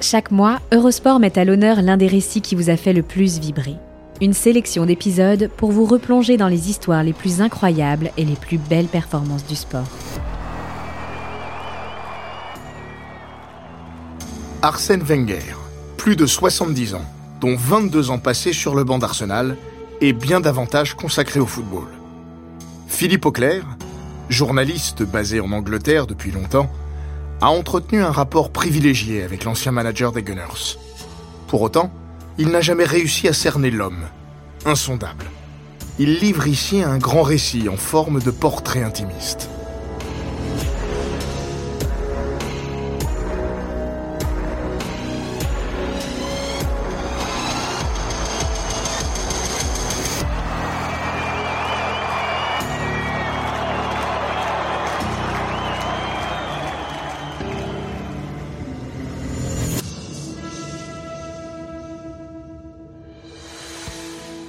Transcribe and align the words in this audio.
Chaque 0.00 0.30
mois, 0.30 0.60
Eurosport 0.72 1.18
met 1.18 1.36
à 1.38 1.44
l'honneur 1.44 1.82
l'un 1.82 1.96
des 1.96 2.06
récits 2.06 2.40
qui 2.40 2.54
vous 2.54 2.70
a 2.70 2.76
fait 2.76 2.92
le 2.92 3.02
plus 3.02 3.40
vibrer. 3.40 3.74
Une 4.20 4.32
sélection 4.32 4.86
d'épisodes 4.86 5.50
pour 5.56 5.72
vous 5.72 5.84
replonger 5.86 6.36
dans 6.36 6.46
les 6.46 6.70
histoires 6.70 7.02
les 7.02 7.12
plus 7.12 7.40
incroyables 7.40 8.12
et 8.16 8.24
les 8.24 8.36
plus 8.36 8.58
belles 8.58 8.86
performances 8.86 9.44
du 9.44 9.56
sport. 9.56 9.88
Arsène 14.62 15.02
Wenger, 15.02 15.56
plus 15.96 16.14
de 16.14 16.26
70 16.26 16.94
ans, 16.94 17.04
dont 17.40 17.56
22 17.56 18.10
ans 18.10 18.18
passés 18.18 18.52
sur 18.52 18.76
le 18.76 18.84
banc 18.84 18.98
d'Arsenal 18.98 19.56
et 20.00 20.12
bien 20.12 20.40
davantage 20.40 20.94
consacrés 20.94 21.40
au 21.40 21.46
football. 21.46 21.88
Philippe 22.86 23.26
Auclair, 23.26 23.64
journaliste 24.28 25.02
basé 25.02 25.40
en 25.40 25.50
Angleterre 25.50 26.06
depuis 26.06 26.30
longtemps, 26.30 26.70
a 27.40 27.50
entretenu 27.50 28.02
un 28.02 28.10
rapport 28.10 28.50
privilégié 28.50 29.22
avec 29.22 29.44
l'ancien 29.44 29.72
manager 29.72 30.12
des 30.12 30.22
Gunners. 30.22 30.78
Pour 31.46 31.62
autant, 31.62 31.90
il 32.36 32.48
n'a 32.48 32.60
jamais 32.60 32.84
réussi 32.84 33.28
à 33.28 33.32
cerner 33.32 33.70
l'homme, 33.70 34.08
insondable. 34.64 35.26
Il 35.98 36.18
livre 36.18 36.46
ici 36.46 36.82
un 36.82 36.98
grand 36.98 37.22
récit 37.22 37.68
en 37.68 37.76
forme 37.76 38.20
de 38.20 38.30
portrait 38.30 38.82
intimiste. 38.82 39.50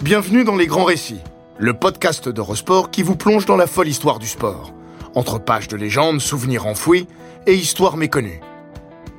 Bienvenue 0.09 0.43
dans 0.43 0.55
Les 0.55 0.65
Grands 0.65 0.85
Récits, 0.85 1.21
le 1.59 1.75
podcast 1.75 2.29
d'Eurosport 2.29 2.89
qui 2.89 3.03
vous 3.03 3.15
plonge 3.15 3.45
dans 3.45 3.55
la 3.55 3.67
folle 3.67 3.87
histoire 3.87 4.17
du 4.17 4.25
sport, 4.25 4.73
entre 5.13 5.37
pages 5.37 5.67
de 5.67 5.77
légendes, 5.77 6.19
souvenirs 6.19 6.65
enfouis 6.65 7.05
et 7.45 7.53
histoires 7.53 7.95
méconnues. 7.95 8.39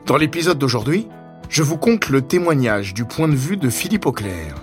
Dans 0.07 0.17
l'épisode 0.17 0.59
d'aujourd'hui, 0.59 1.07
je 1.49 1.63
vous 1.63 1.77
conte 1.77 2.09
le 2.09 2.23
témoignage 2.23 2.93
du 2.93 3.05
point 3.05 3.29
de 3.29 3.37
vue 3.37 3.57
de 3.57 3.71
Philippe 3.71 4.05
Auclair, 4.05 4.57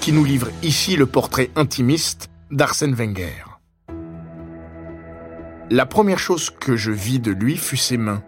qui 0.00 0.12
nous 0.12 0.24
livre 0.24 0.50
ici 0.62 0.94
le 0.94 1.06
portrait 1.06 1.50
intimiste 1.56 2.30
d'Arsène 2.52 2.94
Wenger. 2.94 3.44
La 5.68 5.84
première 5.84 6.20
chose 6.20 6.50
que 6.50 6.76
je 6.76 6.92
vis 6.92 7.18
de 7.18 7.32
lui 7.32 7.56
fut 7.56 7.76
ses 7.76 7.96
mains. 7.96 8.22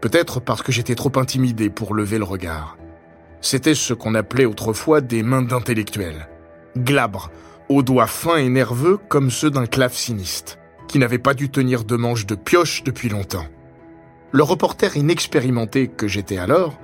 Peut-être 0.00 0.40
parce 0.40 0.62
que 0.62 0.72
j'étais 0.72 0.94
trop 0.94 1.12
intimidé 1.16 1.68
pour 1.68 1.92
lever 1.92 2.16
le 2.16 2.24
regard. 2.24 2.78
C'était 3.42 3.74
ce 3.74 3.92
qu'on 3.92 4.14
appelait 4.14 4.46
autrefois 4.46 5.02
des 5.02 5.22
mains 5.22 5.42
d'intellectuel 5.42 6.28
glabre, 6.76 7.30
aux 7.68 7.82
doigts 7.82 8.06
fins 8.06 8.36
et 8.36 8.48
nerveux 8.48 8.98
comme 9.08 9.30
ceux 9.30 9.50
d'un 9.50 9.66
claveciniste, 9.66 10.58
qui 10.88 10.98
n'avait 10.98 11.18
pas 11.18 11.34
dû 11.34 11.50
tenir 11.50 11.84
de 11.84 11.96
manche 11.96 12.26
de 12.26 12.34
pioche 12.34 12.84
depuis 12.84 13.08
longtemps. 13.08 13.46
Le 14.32 14.42
reporter 14.42 14.96
inexpérimenté 14.96 15.88
que 15.88 16.08
j'étais 16.08 16.38
alors 16.38 16.78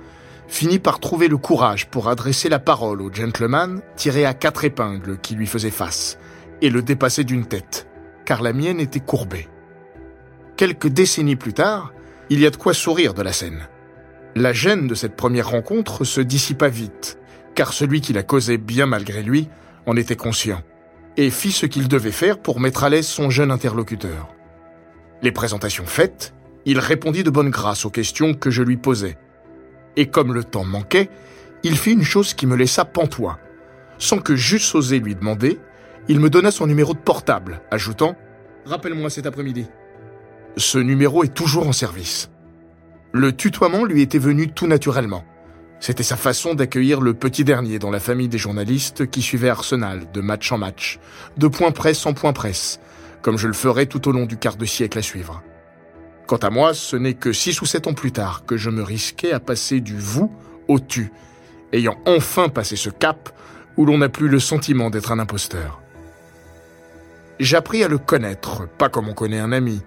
finit 0.48 0.78
par 0.78 1.00
trouver 1.00 1.28
le 1.28 1.36
courage 1.36 1.88
pour 1.88 2.08
adresser 2.08 2.48
la 2.48 2.58
parole 2.58 3.02
au 3.02 3.12
gentleman 3.12 3.82
tiré 3.96 4.24
à 4.24 4.34
quatre 4.34 4.64
épingles 4.64 5.18
qui 5.18 5.34
lui 5.34 5.46
faisaient 5.46 5.70
face, 5.70 6.18
et 6.62 6.70
le 6.70 6.82
dépasser 6.82 7.24
d'une 7.24 7.46
tête, 7.46 7.86
car 8.24 8.42
la 8.42 8.52
mienne 8.52 8.80
était 8.80 9.00
courbée. 9.00 9.48
Quelques 10.56 10.88
décennies 10.88 11.36
plus 11.36 11.52
tard, 11.52 11.92
il 12.30 12.40
y 12.40 12.46
a 12.46 12.50
de 12.50 12.56
quoi 12.56 12.74
sourire 12.74 13.14
de 13.14 13.22
la 13.22 13.32
scène. 13.32 13.68
La 14.34 14.52
gêne 14.52 14.86
de 14.86 14.94
cette 14.94 15.16
première 15.16 15.50
rencontre 15.50 16.04
se 16.04 16.20
dissipa 16.20 16.68
vite, 16.68 17.18
car 17.54 17.72
celui 17.72 18.00
qui 18.00 18.12
la 18.12 18.22
causait 18.22 18.58
bien 18.58 18.86
malgré 18.86 19.22
lui 19.22 19.48
en 19.88 19.96
était 19.96 20.16
conscient 20.16 20.60
et 21.16 21.30
fit 21.30 21.50
ce 21.50 21.66
qu'il 21.66 21.88
devait 21.88 22.12
faire 22.12 22.38
pour 22.38 22.60
mettre 22.60 22.84
à 22.84 22.90
l'aise 22.90 23.06
son 23.06 23.30
jeune 23.30 23.50
interlocuteur. 23.50 24.28
Les 25.22 25.32
présentations 25.32 25.86
faites, 25.86 26.34
il 26.64 26.78
répondit 26.78 27.24
de 27.24 27.30
bonne 27.30 27.50
grâce 27.50 27.84
aux 27.84 27.90
questions 27.90 28.34
que 28.34 28.50
je 28.50 28.62
lui 28.62 28.76
posais. 28.76 29.18
Et 29.96 30.06
comme 30.06 30.32
le 30.32 30.44
temps 30.44 30.64
manquait, 30.64 31.10
il 31.64 31.76
fit 31.76 31.92
une 31.92 32.04
chose 32.04 32.34
qui 32.34 32.46
me 32.46 32.54
laissa 32.54 32.84
pantois. 32.84 33.38
Sans 33.98 34.18
que 34.18 34.36
j'eusse 34.36 34.74
osé 34.74 35.00
lui 35.00 35.16
demander, 35.16 35.58
il 36.06 36.20
me 36.20 36.30
donna 36.30 36.50
son 36.50 36.66
numéro 36.66 36.92
de 36.92 36.98
portable, 36.98 37.62
ajoutant⁇ 37.70 38.12
Rappelle-moi 38.66 39.10
cet 39.10 39.26
après-midi⁇ 39.26 39.62
Ce 40.56 40.78
numéro 40.78 41.24
est 41.24 41.34
toujours 41.34 41.66
en 41.66 41.72
service. 41.72 42.30
Le 43.12 43.32
tutoiement 43.32 43.84
lui 43.84 44.02
était 44.02 44.18
venu 44.18 44.52
tout 44.52 44.66
naturellement. 44.66 45.24
C'était 45.80 46.02
sa 46.02 46.16
façon 46.16 46.54
d'accueillir 46.54 47.00
le 47.00 47.14
petit 47.14 47.44
dernier 47.44 47.78
dans 47.78 47.90
la 47.90 48.00
famille 48.00 48.28
des 48.28 48.38
journalistes 48.38 49.08
qui 49.10 49.22
suivaient 49.22 49.48
Arsenal 49.48 50.10
de 50.12 50.20
match 50.20 50.50
en 50.50 50.58
match, 50.58 50.98
de 51.36 51.46
point 51.46 51.70
presse 51.70 52.04
en 52.06 52.14
point 52.14 52.32
presse, 52.32 52.80
comme 53.22 53.38
je 53.38 53.46
le 53.46 53.52
ferais 53.52 53.86
tout 53.86 54.08
au 54.08 54.12
long 54.12 54.26
du 54.26 54.36
quart 54.36 54.56
de 54.56 54.64
siècle 54.64 54.98
à 54.98 55.02
suivre. 55.02 55.42
Quant 56.26 56.36
à 56.36 56.50
moi, 56.50 56.74
ce 56.74 56.96
n'est 56.96 57.14
que 57.14 57.32
six 57.32 57.62
ou 57.62 57.66
sept 57.66 57.86
ans 57.86 57.94
plus 57.94 58.12
tard 58.12 58.44
que 58.44 58.56
je 58.56 58.70
me 58.70 58.82
risquais 58.82 59.32
à 59.32 59.40
passer 59.40 59.80
du 59.80 59.96
vous 59.96 60.32
au 60.66 60.80
tu, 60.80 61.12
ayant 61.72 61.96
enfin 62.06 62.48
passé 62.48 62.76
ce 62.76 62.90
cap 62.90 63.30
où 63.76 63.86
l'on 63.86 63.98
n'a 63.98 64.08
plus 64.08 64.28
le 64.28 64.40
sentiment 64.40 64.90
d'être 64.90 65.12
un 65.12 65.20
imposteur. 65.20 65.80
J'appris 67.38 67.84
à 67.84 67.88
le 67.88 67.98
connaître, 67.98 68.68
pas 68.68 68.88
comme 68.88 69.08
on 69.08 69.14
connaît 69.14 69.38
un 69.38 69.52
ami, 69.52 69.80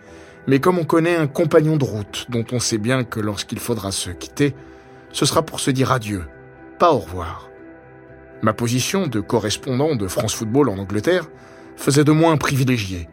mais 0.48 0.60
comme 0.60 0.80
on 0.80 0.86
connaît 0.86 1.18
un 1.18 1.28
compagnon 1.28 1.76
de 1.76 1.84
route 1.84 2.26
dont 2.30 2.46
on 2.54 2.60
sait 2.60 2.78
bien 2.78 3.04
que 3.04 3.20
lorsqu'il 3.20 3.60
faudra 3.60 3.92
se 3.92 4.10
quitter, 4.10 4.56
ce 5.14 5.26
sera 5.26 5.44
pour 5.44 5.60
se 5.60 5.72
dire 5.72 5.92
adieu, 5.92 6.24
pas 6.80 6.92
au 6.92 7.00
revoir. 7.00 7.50
Ma 8.42 8.54
position 8.54 9.08
de 9.08 9.20
correspondant 9.20 9.96
de 9.96 10.08
France 10.08 10.34
Football 10.34 10.70
en 10.70 10.78
Angleterre 10.78 11.30
faisait 11.76 12.04
de 12.04 12.12
moi 12.12 12.32
un 12.32 12.38
privilégié, 12.38 13.08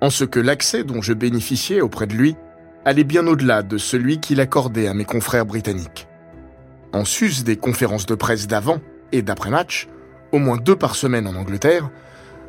en 0.00 0.10
ce 0.10 0.24
que 0.24 0.40
l'accès 0.40 0.84
dont 0.84 1.02
je 1.02 1.12
bénéficiais 1.12 1.80
auprès 1.80 2.06
de 2.06 2.14
lui 2.14 2.36
allait 2.84 3.04
bien 3.04 3.26
au-delà 3.26 3.62
de 3.62 3.78
celui 3.78 4.20
qu'il 4.20 4.40
accordait 4.40 4.88
à 4.88 4.94
mes 4.94 5.04
confrères 5.04 5.46
britanniques. 5.46 6.06
En 6.92 7.04
sus 7.04 7.42
des 7.44 7.56
conférences 7.56 8.06
de 8.06 8.14
presse 8.14 8.46
d'avant 8.46 8.78
et 9.12 9.22
d'après-match, 9.22 9.88
au 10.32 10.38
moins 10.38 10.56
deux 10.56 10.76
par 10.76 10.94
semaine 10.96 11.26
en 11.26 11.34
Angleterre, 11.34 11.90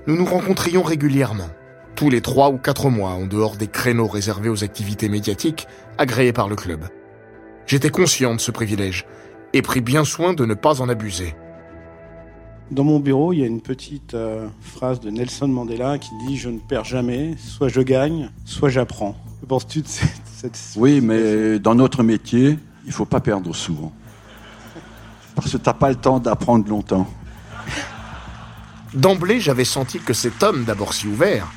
nous 0.05 0.15
nous 0.15 0.25
rencontrions 0.25 0.83
régulièrement, 0.83 1.49
tous 1.95 2.09
les 2.09 2.21
trois 2.21 2.49
ou 2.49 2.57
quatre 2.57 2.89
mois 2.89 3.09
en 3.09 3.25
dehors 3.25 3.57
des 3.57 3.67
créneaux 3.67 4.07
réservés 4.07 4.49
aux 4.49 4.63
activités 4.63 5.09
médiatiques 5.09 5.67
agréées 5.97 6.33
par 6.33 6.47
le 6.47 6.55
club. 6.55 6.81
J'étais 7.67 7.89
conscient 7.89 8.33
de 8.33 8.39
ce 8.39 8.49
privilège 8.51 9.05
et 9.51 9.61
pris 9.61 9.81
bien 9.81 10.05
soin 10.05 10.33
de 10.33 10.45
ne 10.45 10.53
pas 10.53 10.81
en 10.81 10.87
abuser. 10.87 11.35
Dans 12.71 12.85
mon 12.85 12.99
bureau, 12.99 13.33
il 13.33 13.39
y 13.39 13.43
a 13.43 13.45
une 13.45 13.61
petite 13.61 14.13
euh, 14.13 14.47
phrase 14.61 15.01
de 15.01 15.09
Nelson 15.09 15.49
Mandela 15.49 15.97
qui 15.97 16.09
dit 16.25 16.37
Je 16.37 16.49
ne 16.49 16.59
perds 16.59 16.85
jamais, 16.85 17.35
soit 17.37 17.67
je 17.67 17.81
gagne, 17.81 18.31
soit 18.45 18.69
j'apprends. 18.69 19.17
Que 19.41 19.45
penses-tu 19.45 19.81
de 19.81 19.87
cette, 19.87 20.09
cette... 20.25 20.57
Oui, 20.77 21.01
mais 21.01 21.59
dans 21.59 21.75
notre 21.75 22.03
métier, 22.03 22.57
il 22.85 22.93
faut 22.93 23.05
pas 23.05 23.19
perdre 23.19 23.53
souvent. 23.53 23.91
Parce 25.35 25.51
que 25.51 25.57
tu 25.57 25.63
n'as 25.65 25.73
pas 25.73 25.89
le 25.89 25.95
temps 25.95 26.19
d'apprendre 26.19 26.67
longtemps. 26.69 27.07
D'emblée, 28.93 29.41
j'avais 29.41 29.65
senti 29.65 29.99
que 29.99 30.13
cet 30.13 30.41
homme, 30.41 30.63
d'abord 30.63 30.93
si 30.93 31.07
ouvert, 31.07 31.51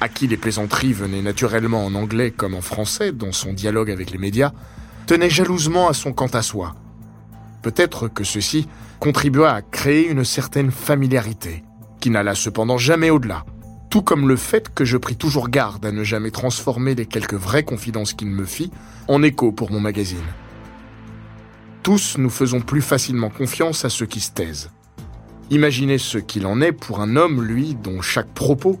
à 0.00 0.08
qui 0.08 0.26
les 0.26 0.36
plaisanteries 0.36 0.92
venaient 0.92 1.22
naturellement 1.22 1.86
en 1.86 1.94
anglais 1.94 2.32
comme 2.32 2.54
en 2.54 2.60
français 2.60 3.12
dans 3.12 3.30
son 3.30 3.52
dialogue 3.52 3.90
avec 3.90 4.10
les 4.10 4.18
médias, 4.18 4.52
tenait 5.06 5.30
jalousement 5.30 5.88
à 5.88 5.92
son 5.92 6.12
quant 6.12 6.26
à 6.26 6.42
soi. 6.42 6.74
Peut-être 7.62 8.08
que 8.08 8.24
ceci 8.24 8.68
contribua 9.00 9.52
à 9.52 9.62
créer 9.62 10.08
une 10.08 10.24
certaine 10.24 10.70
familiarité, 10.70 11.64
qui 12.00 12.10
n'alla 12.10 12.34
cependant 12.34 12.78
jamais 12.78 13.10
au-delà, 13.10 13.44
tout 13.90 14.02
comme 14.02 14.28
le 14.28 14.36
fait 14.36 14.72
que 14.72 14.84
je 14.84 14.96
pris 14.96 15.16
toujours 15.16 15.48
garde 15.48 15.84
à 15.84 15.92
ne 15.92 16.02
jamais 16.02 16.30
transformer 16.30 16.94
les 16.94 17.06
quelques 17.06 17.34
vraies 17.34 17.64
confidences 17.64 18.14
qu'il 18.14 18.28
me 18.28 18.44
fit 18.44 18.70
en 19.08 19.22
écho 19.22 19.52
pour 19.52 19.70
mon 19.70 19.80
magazine. 19.80 20.18
Tous 21.82 22.16
nous 22.16 22.30
faisons 22.30 22.60
plus 22.60 22.80
facilement 22.80 23.28
confiance 23.28 23.84
à 23.84 23.90
ceux 23.90 24.06
qui 24.06 24.20
se 24.20 24.30
taisent. 24.30 24.70
Imaginez 25.50 25.98
ce 25.98 26.18
qu'il 26.18 26.46
en 26.46 26.60
est 26.60 26.72
pour 26.72 27.00
un 27.00 27.16
homme, 27.16 27.42
lui, 27.42 27.74
dont 27.74 28.00
chaque 28.00 28.32
propos 28.32 28.80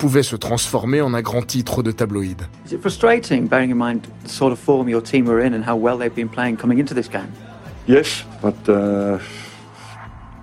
pouvait 0.00 0.22
se 0.22 0.34
transformer 0.34 1.02
en 1.02 1.12
un 1.12 1.20
grand 1.20 1.42
titre 1.42 1.82
de 1.82 1.92
tabloïd. 1.92 2.40
Is 2.66 2.72
it 2.72 2.80
frustrating, 2.80 3.46
bearing 3.46 3.70
in 3.70 3.76
mind 3.76 4.00
the 4.24 4.28
sort 4.28 4.50
of 4.50 4.58
form 4.58 4.88
your 4.88 5.02
team 5.02 5.26
were 5.26 5.44
in 5.44 5.52
and 5.52 5.62
how 5.62 5.76
well 5.76 5.98
they've 5.98 6.14
been 6.14 6.30
playing 6.30 6.56
coming 6.56 6.78
into 6.78 6.94
this 6.94 7.08
game? 7.08 7.28
Yes, 7.86 8.24
but 8.42 8.54
uh, 8.68 9.18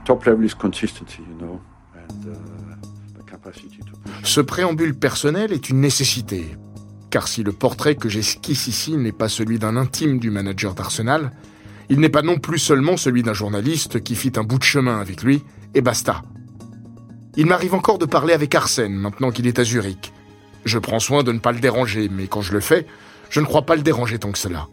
top 0.06 0.26
level 0.28 0.46
is 0.46 0.54
consistency, 0.54 1.24
you 1.28 1.36
know, 1.44 1.60
and 1.96 2.28
uh, 2.28 3.18
the 3.18 3.24
capacity 3.24 3.80
to 3.80 3.98
push. 4.04 4.30
Ce 4.30 4.42
préambule 4.42 4.94
personnel 4.94 5.52
est 5.52 5.70
une 5.70 5.82
nécessité, 5.82 6.56
car 7.10 7.28
si 7.28 7.42
le 7.42 7.52
portrait 7.52 7.96
que 7.96 8.10
j'esquisse 8.10 8.68
ici 8.68 8.96
n'est 8.96 9.12
pas 9.12 9.28
celui 9.28 9.58
d'un 9.58 9.76
intime 9.76 10.20
du 10.20 10.30
manager 10.30 10.76
d'Arsenal, 10.76 11.32
il 11.90 12.00
n'est 12.00 12.10
pas 12.10 12.22
non 12.22 12.38
plus 12.38 12.60
seulement 12.60 12.96
celui 12.96 13.24
d'un 13.24 13.34
journaliste 13.34 14.04
qui 14.04 14.14
fit 14.14 14.34
un 14.36 14.44
bout 14.44 14.60
de 14.60 14.64
chemin 14.64 15.00
avec 15.00 15.24
lui, 15.24 15.44
et 15.74 15.82
basta. 15.82 16.22
Il 17.40 17.46
m'arrive 17.46 17.76
encore 17.76 18.00
de 18.00 18.06
parler 18.06 18.34
avec 18.34 18.56
Arsène 18.56 18.96
maintenant 18.96 19.30
qu'il 19.30 19.46
est 19.46 19.60
à 19.60 19.64
Zurich. 19.64 20.12
Je 20.66 20.80
prends 20.80 21.00
soin 21.00 21.22
de 21.22 21.32
ne 21.32 21.38
pas 21.38 21.52
le 21.52 21.60
déranger, 21.60 22.10
mais 22.12 22.26
quand 22.26 22.42
je 22.42 22.52
le 22.52 22.60
fais, 22.60 22.88
je 23.30 23.40
ne 23.40 23.46
crois 23.46 23.62
pas 23.62 23.76
le 23.76 23.84
déranger 23.84 24.18
tant 24.18 24.32
que 24.32 24.40
cela. 24.40 24.68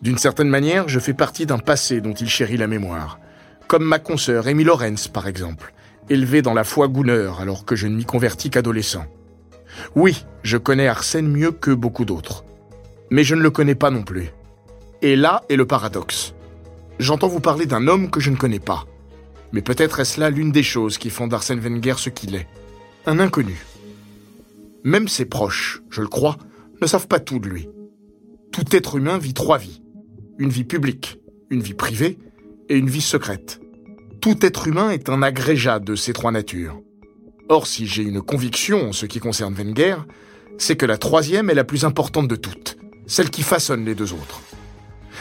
D'une 0.00 0.16
certaine 0.16 0.48
manière, 0.48 0.88
je 0.88 0.98
fais 0.98 1.12
partie 1.12 1.44
d'un 1.44 1.58
passé 1.58 2.00
dont 2.00 2.14
il 2.14 2.28
chérit 2.28 2.56
la 2.56 2.68
mémoire. 2.68 3.20
Comme 3.68 3.84
ma 3.84 3.98
consoeur 3.98 4.46
Amy 4.46 4.64
Lawrence, 4.64 5.08
par 5.08 5.28
exemple, 5.28 5.74
élevée 6.08 6.40
dans 6.40 6.54
la 6.54 6.64
foi 6.64 6.88
Gunner 6.88 7.32
alors 7.38 7.66
que 7.66 7.76
je 7.76 7.86
ne 7.86 7.96
m'y 7.96 8.06
convertis 8.06 8.48
qu'adolescent. 8.48 9.04
Oui, 9.94 10.24
je 10.42 10.56
connais 10.56 10.88
Arsène 10.88 11.28
mieux 11.28 11.52
que 11.52 11.70
beaucoup 11.70 12.06
d'autres. 12.06 12.46
Mais 13.10 13.24
je 13.24 13.34
ne 13.34 13.42
le 13.42 13.50
connais 13.50 13.74
pas 13.74 13.90
non 13.90 14.04
plus. 14.04 14.30
Et 15.02 15.16
là 15.16 15.42
est 15.50 15.56
le 15.56 15.66
paradoxe. 15.66 16.34
J'entends 16.98 17.28
vous 17.28 17.40
parler 17.40 17.66
d'un 17.66 17.88
homme 17.88 18.10
que 18.10 18.20
je 18.20 18.30
ne 18.30 18.36
connais 18.36 18.58
pas. 18.60 18.86
Mais 19.54 19.62
peut-être 19.62 20.00
est-ce 20.00 20.18
là 20.18 20.30
l'une 20.30 20.50
des 20.50 20.64
choses 20.64 20.98
qui 20.98 21.10
font 21.10 21.28
d'Arsène 21.28 21.60
Wenger 21.60 21.94
ce 21.96 22.10
qu'il 22.10 22.34
est. 22.34 22.48
Un 23.06 23.20
inconnu. 23.20 23.64
Même 24.82 25.06
ses 25.06 25.26
proches, 25.26 25.80
je 25.90 26.00
le 26.00 26.08
crois, 26.08 26.38
ne 26.82 26.88
savent 26.88 27.06
pas 27.06 27.20
tout 27.20 27.38
de 27.38 27.48
lui. 27.48 27.68
Tout 28.50 28.64
être 28.74 28.96
humain 28.96 29.16
vit 29.16 29.32
trois 29.32 29.58
vies. 29.58 29.80
Une 30.38 30.48
vie 30.48 30.64
publique, 30.64 31.20
une 31.50 31.60
vie 31.60 31.74
privée 31.74 32.18
et 32.68 32.76
une 32.76 32.90
vie 32.90 33.00
secrète. 33.00 33.60
Tout 34.20 34.44
être 34.44 34.66
humain 34.66 34.90
est 34.90 35.08
un 35.08 35.22
agrégat 35.22 35.78
de 35.78 35.94
ces 35.94 36.12
trois 36.12 36.32
natures. 36.32 36.80
Or, 37.48 37.68
si 37.68 37.86
j'ai 37.86 38.02
une 38.02 38.22
conviction 38.22 38.88
en 38.88 38.92
ce 38.92 39.06
qui 39.06 39.20
concerne 39.20 39.54
Wenger, 39.54 39.98
c'est 40.58 40.74
que 40.74 40.86
la 40.86 40.98
troisième 40.98 41.48
est 41.48 41.54
la 41.54 41.62
plus 41.62 41.84
importante 41.84 42.26
de 42.26 42.34
toutes, 42.34 42.76
celle 43.06 43.30
qui 43.30 43.42
façonne 43.42 43.84
les 43.84 43.94
deux 43.94 44.14
autres. 44.14 44.40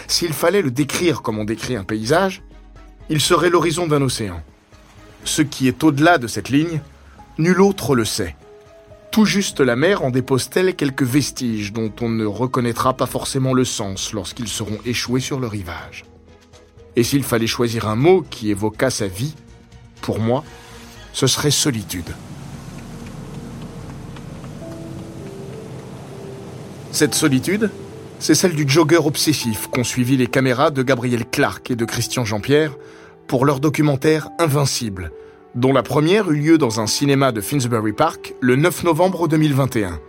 S'il 0.07 0.33
fallait 0.33 0.63
le 0.63 0.71
décrire 0.71 1.21
comme 1.21 1.37
on 1.37 1.45
décrit 1.45 1.75
un 1.75 1.83
paysage, 1.83 2.41
il 3.09 3.21
serait 3.21 3.49
l'horizon 3.49 3.87
d'un 3.87 4.01
océan. 4.01 4.41
Ce 5.25 5.41
qui 5.41 5.67
est 5.67 5.83
au-delà 5.83 6.17
de 6.17 6.27
cette 6.27 6.49
ligne, 6.49 6.81
nul 7.37 7.61
autre 7.61 7.95
le 7.95 8.05
sait. 8.05 8.35
Tout 9.11 9.25
juste 9.25 9.59
la 9.59 9.75
mer 9.75 10.03
en 10.03 10.09
dépose-t-elle 10.09 10.75
quelques 10.75 11.03
vestiges 11.03 11.71
dont 11.71 11.91
on 12.01 12.09
ne 12.09 12.25
reconnaîtra 12.25 12.95
pas 12.95 13.05
forcément 13.05 13.53
le 13.53 13.63
sens 13.63 14.13
lorsqu'ils 14.13 14.47
seront 14.47 14.79
échoués 14.85 15.19
sur 15.19 15.39
le 15.39 15.47
rivage. 15.47 16.03
Et 16.95 17.03
s'il 17.03 17.23
fallait 17.23 17.47
choisir 17.47 17.87
un 17.87 17.95
mot 17.95 18.23
qui 18.27 18.49
évoquât 18.49 18.89
sa 18.89 19.07
vie, 19.07 19.35
pour 20.01 20.19
moi, 20.19 20.43
ce 21.13 21.27
serait 21.27 21.51
solitude. 21.51 22.09
Cette 26.91 27.15
solitude, 27.15 27.71
c'est 28.23 28.35
celle 28.35 28.55
du 28.55 28.63
jogger 28.65 29.05
obsessif 29.05 29.67
qu'ont 29.67 29.83
suivi 29.83 30.15
les 30.15 30.27
caméras 30.27 30.71
de 30.71 30.81
Gabriel 30.81 31.25
Clark 31.29 31.69
et 31.71 31.75
de 31.75 31.83
Christian 31.83 32.23
Jean-Pierre 32.23 32.77
pour 33.27 33.43
leur 33.43 33.59
documentaire 33.59 34.29
Invincible, 34.39 35.11
dont 35.55 35.73
la 35.73 35.83
première 35.83 36.31
eut 36.31 36.37
lieu 36.37 36.57
dans 36.57 36.79
un 36.79 36.87
cinéma 36.87 37.33
de 37.33 37.41
Finsbury 37.41 37.91
Park 37.91 38.33
le 38.39 38.55
9 38.55 38.85
novembre 38.85 39.27
2021, 39.27 39.99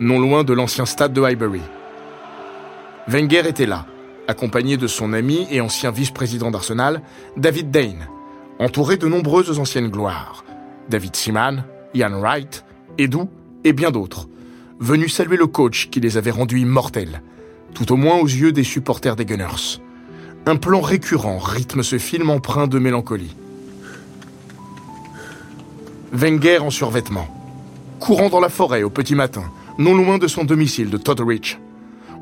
non 0.00 0.18
loin 0.18 0.42
de 0.42 0.52
l'ancien 0.52 0.84
stade 0.84 1.12
de 1.12 1.22
Highbury. 1.22 1.60
Wenger 3.06 3.46
était 3.46 3.66
là, 3.66 3.86
accompagné 4.26 4.76
de 4.76 4.88
son 4.88 5.12
ami 5.12 5.46
et 5.52 5.60
ancien 5.60 5.92
vice-président 5.92 6.50
d'Arsenal, 6.50 7.02
David 7.36 7.70
Dane, 7.70 8.08
entouré 8.58 8.96
de 8.96 9.06
nombreuses 9.06 9.60
anciennes 9.60 9.90
gloires, 9.90 10.44
David 10.88 11.14
Seaman, 11.14 11.62
Ian 11.94 12.18
Wright, 12.18 12.64
Edu 12.98 13.28
et 13.62 13.72
bien 13.72 13.92
d'autres, 13.92 14.28
venus 14.80 15.14
saluer 15.14 15.36
le 15.36 15.46
coach 15.46 15.88
qui 15.88 16.00
les 16.00 16.16
avait 16.16 16.32
rendus 16.32 16.58
immortels, 16.58 17.22
tout 17.74 17.92
au 17.92 17.96
moins 17.96 18.18
aux 18.18 18.26
yeux 18.26 18.52
des 18.52 18.64
supporters 18.64 19.16
des 19.16 19.24
Gunners. 19.24 19.80
Un 20.46 20.56
plan 20.56 20.80
récurrent 20.80 21.38
rythme 21.38 21.82
ce 21.82 21.98
film 21.98 22.30
empreint 22.30 22.66
de 22.66 22.78
mélancolie. 22.78 23.36
Wenger 26.12 26.58
en 26.58 26.70
survêtement, 26.70 27.28
courant 28.00 28.28
dans 28.28 28.40
la 28.40 28.48
forêt 28.48 28.82
au 28.82 28.90
petit 28.90 29.14
matin, 29.14 29.44
non 29.78 29.94
loin 29.94 30.18
de 30.18 30.26
son 30.26 30.44
domicile 30.44 30.90
de 30.90 30.96
Totteridge. 30.96 31.58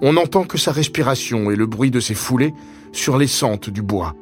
On 0.03 0.13
n'entend 0.13 0.45
que 0.45 0.59
sa 0.59 0.73
respiration 0.73 1.51
et 1.51 1.57
le 1.57 1.67
bruit 1.67 1.91
de 1.91 2.01
ses 2.01 2.15
foulées 2.15 2.55
sur 2.93 3.17
les 3.17 3.27
sentes 3.27 3.71
du 3.71 3.83
bois. 3.83 4.15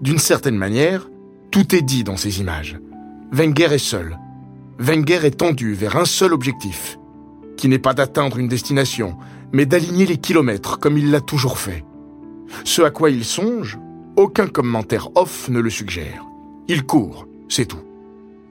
D'une 0.00 0.18
certaine 0.18 0.56
manière, 0.56 1.08
tout 1.50 1.74
est 1.74 1.82
dit 1.82 2.04
dans 2.04 2.16
ces 2.16 2.40
images. 2.40 2.78
Wenger 3.32 3.72
est 3.72 3.78
seul. 3.78 4.18
Wenger 4.78 5.20
est 5.24 5.38
tendu 5.38 5.74
vers 5.74 5.96
un 5.96 6.04
seul 6.04 6.32
objectif, 6.32 6.98
qui 7.56 7.68
n'est 7.68 7.78
pas 7.78 7.94
d'atteindre 7.94 8.38
une 8.38 8.48
destination, 8.48 9.16
mais 9.54 9.66
d'aligner 9.66 10.04
les 10.04 10.16
kilomètres 10.16 10.80
comme 10.80 10.98
il 10.98 11.12
l'a 11.12 11.20
toujours 11.20 11.58
fait. 11.58 11.84
Ce 12.64 12.82
à 12.82 12.90
quoi 12.90 13.08
il 13.10 13.24
songe, 13.24 13.78
aucun 14.16 14.48
commentaire 14.48 15.10
off 15.14 15.48
ne 15.48 15.60
le 15.60 15.70
suggère. 15.70 16.26
Il 16.66 16.84
court, 16.84 17.28
c'est 17.48 17.66
tout. 17.66 17.78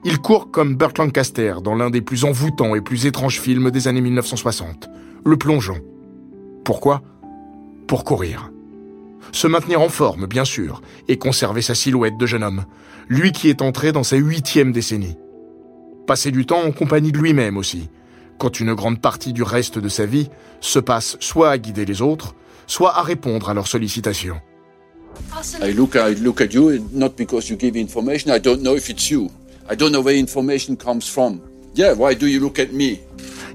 Il 0.04 0.18
court 0.18 0.50
comme 0.50 0.76
Burt 0.76 0.96
Lancaster 0.98 1.56
dans 1.62 1.74
l'un 1.74 1.90
des 1.90 2.00
plus 2.00 2.24
envoûtants 2.24 2.74
et 2.74 2.80
plus 2.80 3.04
étranges 3.04 3.38
films 3.38 3.70
des 3.70 3.86
années 3.86 4.00
1960, 4.00 4.88
Le 5.26 5.36
Plongeon. 5.36 5.78
Pourquoi? 6.64 7.02
Pour 7.86 8.04
courir. 8.04 8.50
Se 9.30 9.46
maintenir 9.46 9.82
en 9.82 9.90
forme, 9.90 10.26
bien 10.26 10.46
sûr, 10.46 10.80
et 11.08 11.18
conserver 11.18 11.60
sa 11.60 11.74
silhouette 11.74 12.16
de 12.16 12.26
jeune 12.26 12.42
homme, 12.42 12.64
lui 13.08 13.32
qui 13.32 13.50
est 13.50 13.60
entré 13.60 13.92
dans 13.92 14.04
sa 14.04 14.16
huitième 14.16 14.72
décennie. 14.72 15.16
Passer 16.06 16.30
du 16.30 16.46
temps 16.46 16.62
en 16.62 16.72
compagnie 16.72 17.12
de 17.12 17.18
lui-même 17.18 17.58
aussi, 17.58 17.90
quand 18.38 18.60
une 18.60 18.74
grande 18.74 19.00
partie 19.00 19.32
du 19.32 19.42
reste 19.42 19.78
de 19.78 19.88
sa 19.88 20.06
vie 20.06 20.28
se 20.60 20.78
passe 20.78 21.16
soit 21.20 21.50
à 21.50 21.58
guider 21.58 21.84
les 21.84 22.02
autres, 22.02 22.34
soit 22.66 22.96
à 22.96 23.02
répondre 23.02 23.48
à 23.48 23.54
leurs 23.54 23.68
sollicitations. 23.68 24.40
I 25.62 25.72
look, 25.72 25.94
I 25.94 26.14
look 26.20 26.40
at 26.40 26.52
you 26.52 26.78
not 26.92 27.10
because 27.16 27.48
you 27.48 27.56
give 27.58 27.76
information. 27.76 28.34
I 28.34 28.40
don't 28.40 28.62
know 28.62 28.76
if 28.76 28.88
it's 28.88 29.10
you. 29.10 29.30
I 29.70 29.76
don't 29.76 29.92
know 29.92 30.02
where 30.02 30.16
information 30.16 30.76
comes 30.76 31.08
from. 31.08 31.40
Yeah, 31.76 31.94
why 31.94 32.14
do 32.14 32.26
you 32.26 32.40
look 32.40 32.58
at 32.58 32.72
me? 32.72 32.98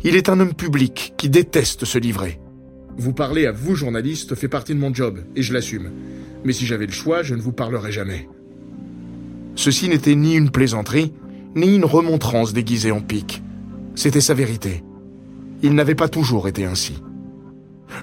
Il 0.04 0.16
est 0.16 0.30
un 0.30 0.40
homme 0.40 0.54
public 0.54 1.14
qui 1.18 1.30
déteste 1.30 1.86
se 1.86 1.98
livrer. 1.98 2.40
Vous 2.98 3.14
parler 3.14 3.46
à 3.46 3.52
vous, 3.52 3.76
journaliste, 3.76 4.36
fait 4.36 4.48
partie 4.48 4.74
de 4.74 4.80
mon 4.80 4.94
job, 4.94 5.20
et 5.36 5.42
je 5.42 5.54
l'assume. 5.54 5.92
Mais 6.44 6.54
si 6.54 6.66
j'avais 6.66 6.86
le 6.86 6.92
choix, 6.92 7.22
je 7.24 7.36
ne 7.36 7.42
vous 7.42 7.52
parlerais 7.52 7.92
jamais. 7.92 8.28
Ceci 9.56 9.90
n'était 9.90 10.16
ni 10.16 10.36
une 10.36 10.52
plaisanterie, 10.52 11.14
ni 11.56 11.76
une 11.76 11.86
remontrance 11.86 12.54
déguisée 12.54 12.92
en 12.92 13.02
pique. 13.02 13.42
C'était 14.00 14.22
sa 14.22 14.34
vérité. 14.34 14.82
Il 15.62 15.76
n'avait 15.76 15.94
pas 15.94 16.08
toujours 16.08 16.48
été 16.48 16.64
ainsi. 16.64 17.04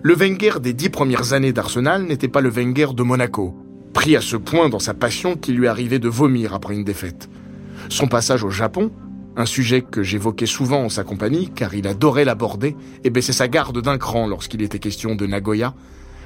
Le 0.03 0.15
Wenger 0.15 0.61
des 0.61 0.75
dix 0.75 0.91
premières 0.91 1.33
années 1.33 1.55
d'Arsenal 1.55 2.03
n'était 2.03 2.29
pas 2.29 2.43
le 2.43 2.51
Wenger 2.51 2.89
de 2.93 3.03
Monaco, 3.03 3.57
pris 3.95 4.15
à 4.15 4.21
ce 4.21 4.37
point 4.37 4.69
dans 4.69 4.79
sa 4.79 4.93
passion 4.93 5.37
qu'il 5.37 5.57
lui 5.57 5.67
arrivait 5.67 5.99
de 5.99 6.11
vomir 6.11 6.53
après 6.53 6.75
une 6.75 6.85
défaite. 6.85 7.31
Son 7.89 8.09
passage 8.09 8.45
au 8.45 8.51
Japon, 8.51 8.91
un 9.39 9.47
sujet 9.47 9.81
que 9.81 10.03
j'évoquais 10.03 10.45
souvent 10.45 10.83
en 10.83 10.91
sa 10.91 11.03
compagnie, 11.03 11.49
car 11.49 11.73
il 11.73 11.89
adorait 11.89 12.27
l'aborder 12.27 12.77
et 13.03 13.09
baisser 13.09 13.33
sa 13.33 13.49
garde 13.49 13.81
d'un 13.81 13.97
cran 13.97 14.27
lorsqu'il 14.27 14.61
était 14.61 14.79
question 14.79 15.15
de 15.15 15.27
Nagoya, 15.27 15.73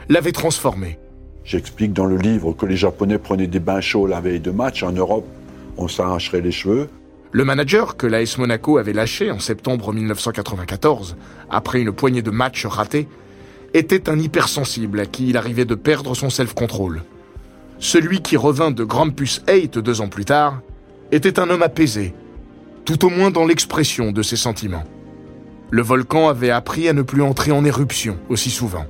l'avait 0.08 0.32
transformé. 0.32 0.98
J'explique 1.44 1.92
dans 1.92 2.06
le 2.06 2.16
livre 2.16 2.54
que 2.54 2.66
les 2.66 2.76
Japonais 2.76 3.18
prenaient 3.18 3.46
des 3.46 3.60
bains 3.60 3.80
chauds 3.80 4.08
la 4.08 4.20
veille 4.20 4.40
de 4.40 4.50
match. 4.50 4.82
En 4.82 4.90
Europe, 4.90 5.28
on 5.76 5.86
s'arracherait 5.86 6.40
les 6.40 6.50
cheveux. 6.50 6.88
Le 7.32 7.44
manager 7.44 7.96
que 7.96 8.08
l'AS 8.08 8.38
Monaco 8.38 8.78
avait 8.78 8.92
lâché 8.92 9.30
en 9.30 9.38
septembre 9.38 9.92
1994, 9.92 11.16
après 11.48 11.80
une 11.80 11.92
poignée 11.92 12.22
de 12.22 12.32
matchs 12.32 12.66
ratés, 12.66 13.06
était 13.72 14.08
un 14.10 14.18
hypersensible 14.18 14.98
à 14.98 15.06
qui 15.06 15.28
il 15.28 15.36
arrivait 15.36 15.64
de 15.64 15.76
perdre 15.76 16.16
son 16.16 16.28
self-control. 16.28 17.02
Celui 17.78 18.20
qui 18.20 18.36
revint 18.36 18.72
de 18.72 18.82
Grampus 18.82 19.42
8 19.48 19.78
deux 19.78 20.00
ans 20.00 20.08
plus 20.08 20.24
tard 20.24 20.60
était 21.12 21.38
un 21.38 21.48
homme 21.50 21.62
apaisé, 21.62 22.14
tout 22.84 23.04
au 23.04 23.10
moins 23.10 23.30
dans 23.30 23.46
l'expression 23.46 24.10
de 24.10 24.22
ses 24.22 24.36
sentiments. 24.36 24.84
Le 25.70 25.82
volcan 25.82 26.28
avait 26.28 26.50
appris 26.50 26.88
à 26.88 26.92
ne 26.92 27.02
plus 27.02 27.22
entrer 27.22 27.52
en 27.52 27.64
éruption 27.64 28.18
aussi 28.28 28.50
souvent. 28.50 28.86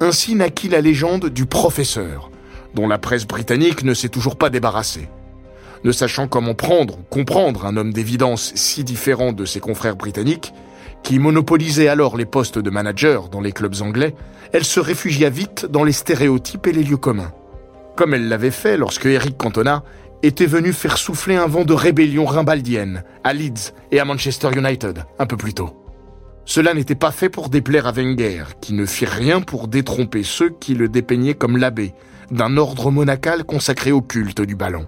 Ainsi 0.00 0.34
naquit 0.34 0.68
la 0.68 0.82
légende 0.82 1.30
du 1.30 1.46
professeur, 1.46 2.30
dont 2.74 2.86
la 2.86 2.98
presse 2.98 3.26
britannique 3.26 3.84
ne 3.84 3.94
s'est 3.94 4.10
toujours 4.10 4.36
pas 4.36 4.50
débarrassée. 4.50 5.08
Ne 5.84 5.92
sachant 5.92 6.28
comment 6.28 6.54
prendre 6.54 6.98
ou 6.98 7.02
comprendre 7.08 7.66
un 7.66 7.76
homme 7.76 7.92
d'évidence 7.92 8.52
si 8.54 8.84
différent 8.84 9.32
de 9.32 9.44
ses 9.44 9.60
confrères 9.60 9.96
britanniques, 9.96 10.52
qui 11.02 11.18
monopolisait 11.18 11.88
alors 11.88 12.16
les 12.16 12.26
postes 12.26 12.58
de 12.58 12.70
manager 12.70 13.28
dans 13.28 13.40
les 13.40 13.52
clubs 13.52 13.80
anglais, 13.80 14.14
elle 14.52 14.64
se 14.64 14.80
réfugia 14.80 15.30
vite 15.30 15.66
dans 15.66 15.84
les 15.84 15.92
stéréotypes 15.92 16.66
et 16.66 16.72
les 16.72 16.82
lieux 16.82 16.96
communs. 16.96 17.32
Comme 17.96 18.14
elle 18.14 18.28
l'avait 18.28 18.50
fait 18.50 18.76
lorsque 18.76 19.06
Eric 19.06 19.36
Cantona 19.36 19.84
était 20.22 20.46
venu 20.46 20.72
faire 20.72 20.98
souffler 20.98 21.36
un 21.36 21.46
vent 21.46 21.64
de 21.64 21.72
rébellion 21.72 22.24
rimbaldienne 22.24 23.04
à 23.24 23.32
Leeds 23.32 23.72
et 23.92 24.00
à 24.00 24.04
Manchester 24.04 24.50
United 24.56 25.04
un 25.18 25.26
peu 25.26 25.36
plus 25.36 25.54
tôt. 25.54 25.84
Cela 26.44 26.74
n'était 26.74 26.94
pas 26.94 27.12
fait 27.12 27.28
pour 27.28 27.50
déplaire 27.50 27.86
à 27.86 27.92
Wenger, 27.92 28.44
qui 28.60 28.72
ne 28.72 28.86
fit 28.86 29.04
rien 29.04 29.40
pour 29.40 29.68
détromper 29.68 30.22
ceux 30.22 30.48
qui 30.48 30.74
le 30.74 30.88
dépeignaient 30.88 31.34
comme 31.34 31.58
l'abbé 31.58 31.92
d'un 32.30 32.56
ordre 32.56 32.90
monacal 32.90 33.44
consacré 33.44 33.92
au 33.92 34.00
culte 34.00 34.40
du 34.40 34.56
ballon. 34.56 34.86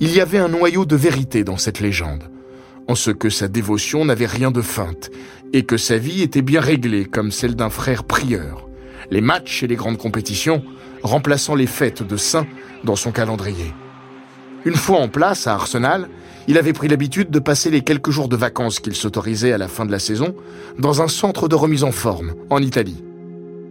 Il 0.00 0.14
y 0.14 0.20
avait 0.20 0.38
un 0.38 0.48
noyau 0.48 0.84
de 0.84 0.96
vérité 0.96 1.44
dans 1.44 1.56
cette 1.56 1.80
légende, 1.80 2.24
en 2.88 2.94
ce 2.94 3.10
que 3.10 3.30
sa 3.30 3.48
dévotion 3.48 4.04
n'avait 4.04 4.26
rien 4.26 4.50
de 4.50 4.62
feinte, 4.62 5.10
et 5.52 5.64
que 5.64 5.76
sa 5.76 5.98
vie 5.98 6.22
était 6.22 6.42
bien 6.42 6.60
réglée 6.60 7.04
comme 7.04 7.30
celle 7.30 7.54
d'un 7.54 7.70
frère 7.70 8.04
prieur, 8.04 8.68
les 9.10 9.20
matchs 9.20 9.62
et 9.62 9.66
les 9.66 9.76
grandes 9.76 9.98
compétitions 9.98 10.62
remplaçant 11.02 11.54
les 11.54 11.66
fêtes 11.66 12.02
de 12.02 12.16
saints 12.16 12.46
dans 12.84 12.96
son 12.96 13.12
calendrier. 13.12 13.74
Une 14.64 14.76
fois 14.76 14.98
en 14.98 15.08
place 15.08 15.46
à 15.46 15.54
Arsenal, 15.54 16.08
il 16.48 16.58
avait 16.58 16.72
pris 16.72 16.88
l'habitude 16.88 17.30
de 17.30 17.38
passer 17.38 17.70
les 17.70 17.82
quelques 17.82 18.10
jours 18.10 18.28
de 18.28 18.36
vacances 18.36 18.80
qu'il 18.80 18.94
s'autorisait 18.94 19.52
à 19.52 19.58
la 19.58 19.68
fin 19.68 19.84
de 19.84 19.92
la 19.92 19.98
saison 19.98 20.34
dans 20.78 21.02
un 21.02 21.08
centre 21.08 21.48
de 21.48 21.54
remise 21.54 21.84
en 21.84 21.92
forme, 21.92 22.34
en 22.50 22.62
Italie. 22.62 23.02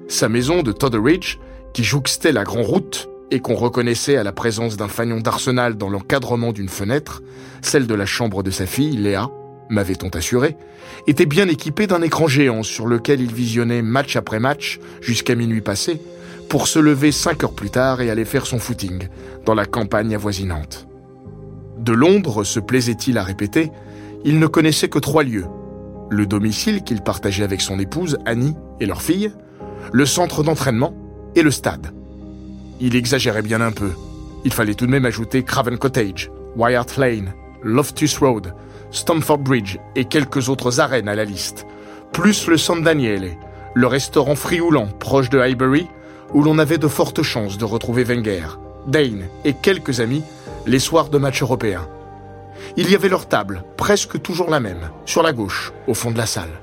Sa 0.08 0.30
maison 0.30 0.64
de 0.64 0.72
Totteridge, 0.72 1.38
qui 1.74 1.84
jouxtait 1.84 2.34
la 2.34 2.44
Grande 2.44 2.66
Route 2.66 3.10
et 3.32 3.40
qu'on 3.40 3.56
reconnaissait 3.56 4.18
à 4.18 4.24
la 4.24 4.34
présence 4.34 4.78
d'un 4.78 4.90
fanion 4.90 5.20
d'Arsenal 5.20 5.78
dans 5.78 5.90
l'encadrement 5.90 6.52
d'une 6.52 6.70
fenêtre, 6.70 7.24
celle 7.62 7.88
de 7.88 7.96
la 7.96 8.06
chambre 8.06 8.44
de 8.44 8.52
sa 8.52 8.66
fille, 8.66 8.98
Léa, 8.98 9.30
m'avait-on 9.70 10.10
assuré, 10.10 10.58
était 11.08 11.26
bien 11.26 11.48
équipée 11.48 11.88
d'un 11.88 12.02
écran 12.02 12.28
géant 12.28 12.62
sur 12.62 12.86
lequel 12.86 13.22
il 13.22 13.34
visionnait 13.34 13.82
match 13.82 14.18
après 14.18 14.40
match 14.40 14.80
jusqu'à 15.02 15.36
minuit 15.36 15.62
passé, 15.62 16.02
pour 16.50 16.68
se 16.68 16.80
lever 16.80 17.14
cinq 17.14 17.46
heures 17.46 17.56
plus 17.56 17.70
tard 17.70 18.02
et 18.02 18.10
aller 18.10 18.26
faire 18.26 18.46
son 18.46 18.60
footing 18.60 19.08
dans 19.46 19.54
la 19.54 19.66
campagne 19.66 20.14
avoisinante. 20.14 20.88
De 21.80 21.94
Londres, 21.94 22.44
se 22.44 22.60
plaisait-il 22.60 23.18
à 23.18 23.24
répéter, 23.24 23.72
il 24.26 24.38
ne 24.38 24.48
connaissait 24.48 24.90
que 24.90 25.00
trois 25.00 25.24
lieux. 25.24 25.46
Le 26.10 26.26
domicile 26.26 26.84
qu'il 26.84 27.02
partageait 27.02 27.46
avec 27.46 27.62
son 27.62 27.80
épouse, 27.80 28.18
Annie, 28.26 28.56
et 28.82 28.86
leur 28.86 29.02
fille, 29.02 29.32
le 29.94 30.06
centre 30.06 30.44
d'entraînement 30.44 30.94
et 31.36 31.42
le 31.42 31.52
stade. 31.52 31.94
Il 32.84 32.96
exagérait 32.96 33.44
bien 33.44 33.62
un 33.62 33.72
peu. 33.72 33.92
Il 34.44 34.52
fallait 34.52 34.74
tout 34.74 34.88
de 34.88 34.92
même 34.92 35.06
ajouter 35.06 35.44
Craven 35.44 35.78
Cottage, 35.78 36.32
Wyatt 36.56 36.98
Lane, 36.98 37.34
Loftus 37.62 38.18
Road, 38.18 38.56
Stamford 38.90 39.38
Bridge 39.38 39.78
et 39.96 40.06
quelques 40.06 40.50
autres 40.50 40.80
arènes 40.80 41.08
à 41.08 41.14
la 41.14 41.24
liste, 41.24 41.68
plus 42.12 42.48
le 42.48 42.58
San 42.58 42.82
Daniele, 42.82 43.38
le 43.76 43.86
restaurant 43.86 44.34
frioulant 44.34 44.88
proche 44.88 45.30
de 45.30 45.40
Highbury, 45.40 45.88
où 46.34 46.42
l'on 46.42 46.58
avait 46.58 46.80
de 46.80 46.88
fortes 46.88 47.22
chances 47.22 47.60
de 47.60 47.66
retrouver 47.66 48.04
Wenger, 48.04 48.58
Dane 48.88 49.28
et 49.46 49.54
quelques 49.54 50.00
amis 50.00 50.24
les 50.66 50.80
soirs 50.80 51.10
de 51.10 51.20
matchs 51.20 51.44
européens. 51.44 51.88
Il 52.78 52.90
y 52.90 52.96
avait 52.96 53.10
leur 53.10 53.28
table, 53.28 53.64
presque 53.78 54.20
toujours 54.24 54.50
la 54.50 54.60
même, 54.60 54.90
sur 55.06 55.22
la 55.22 55.34
gauche, 55.34 55.72
au 55.88 55.94
fond 55.94 56.10
de 56.10 56.18
la 56.18 56.26
salle. 56.26 56.60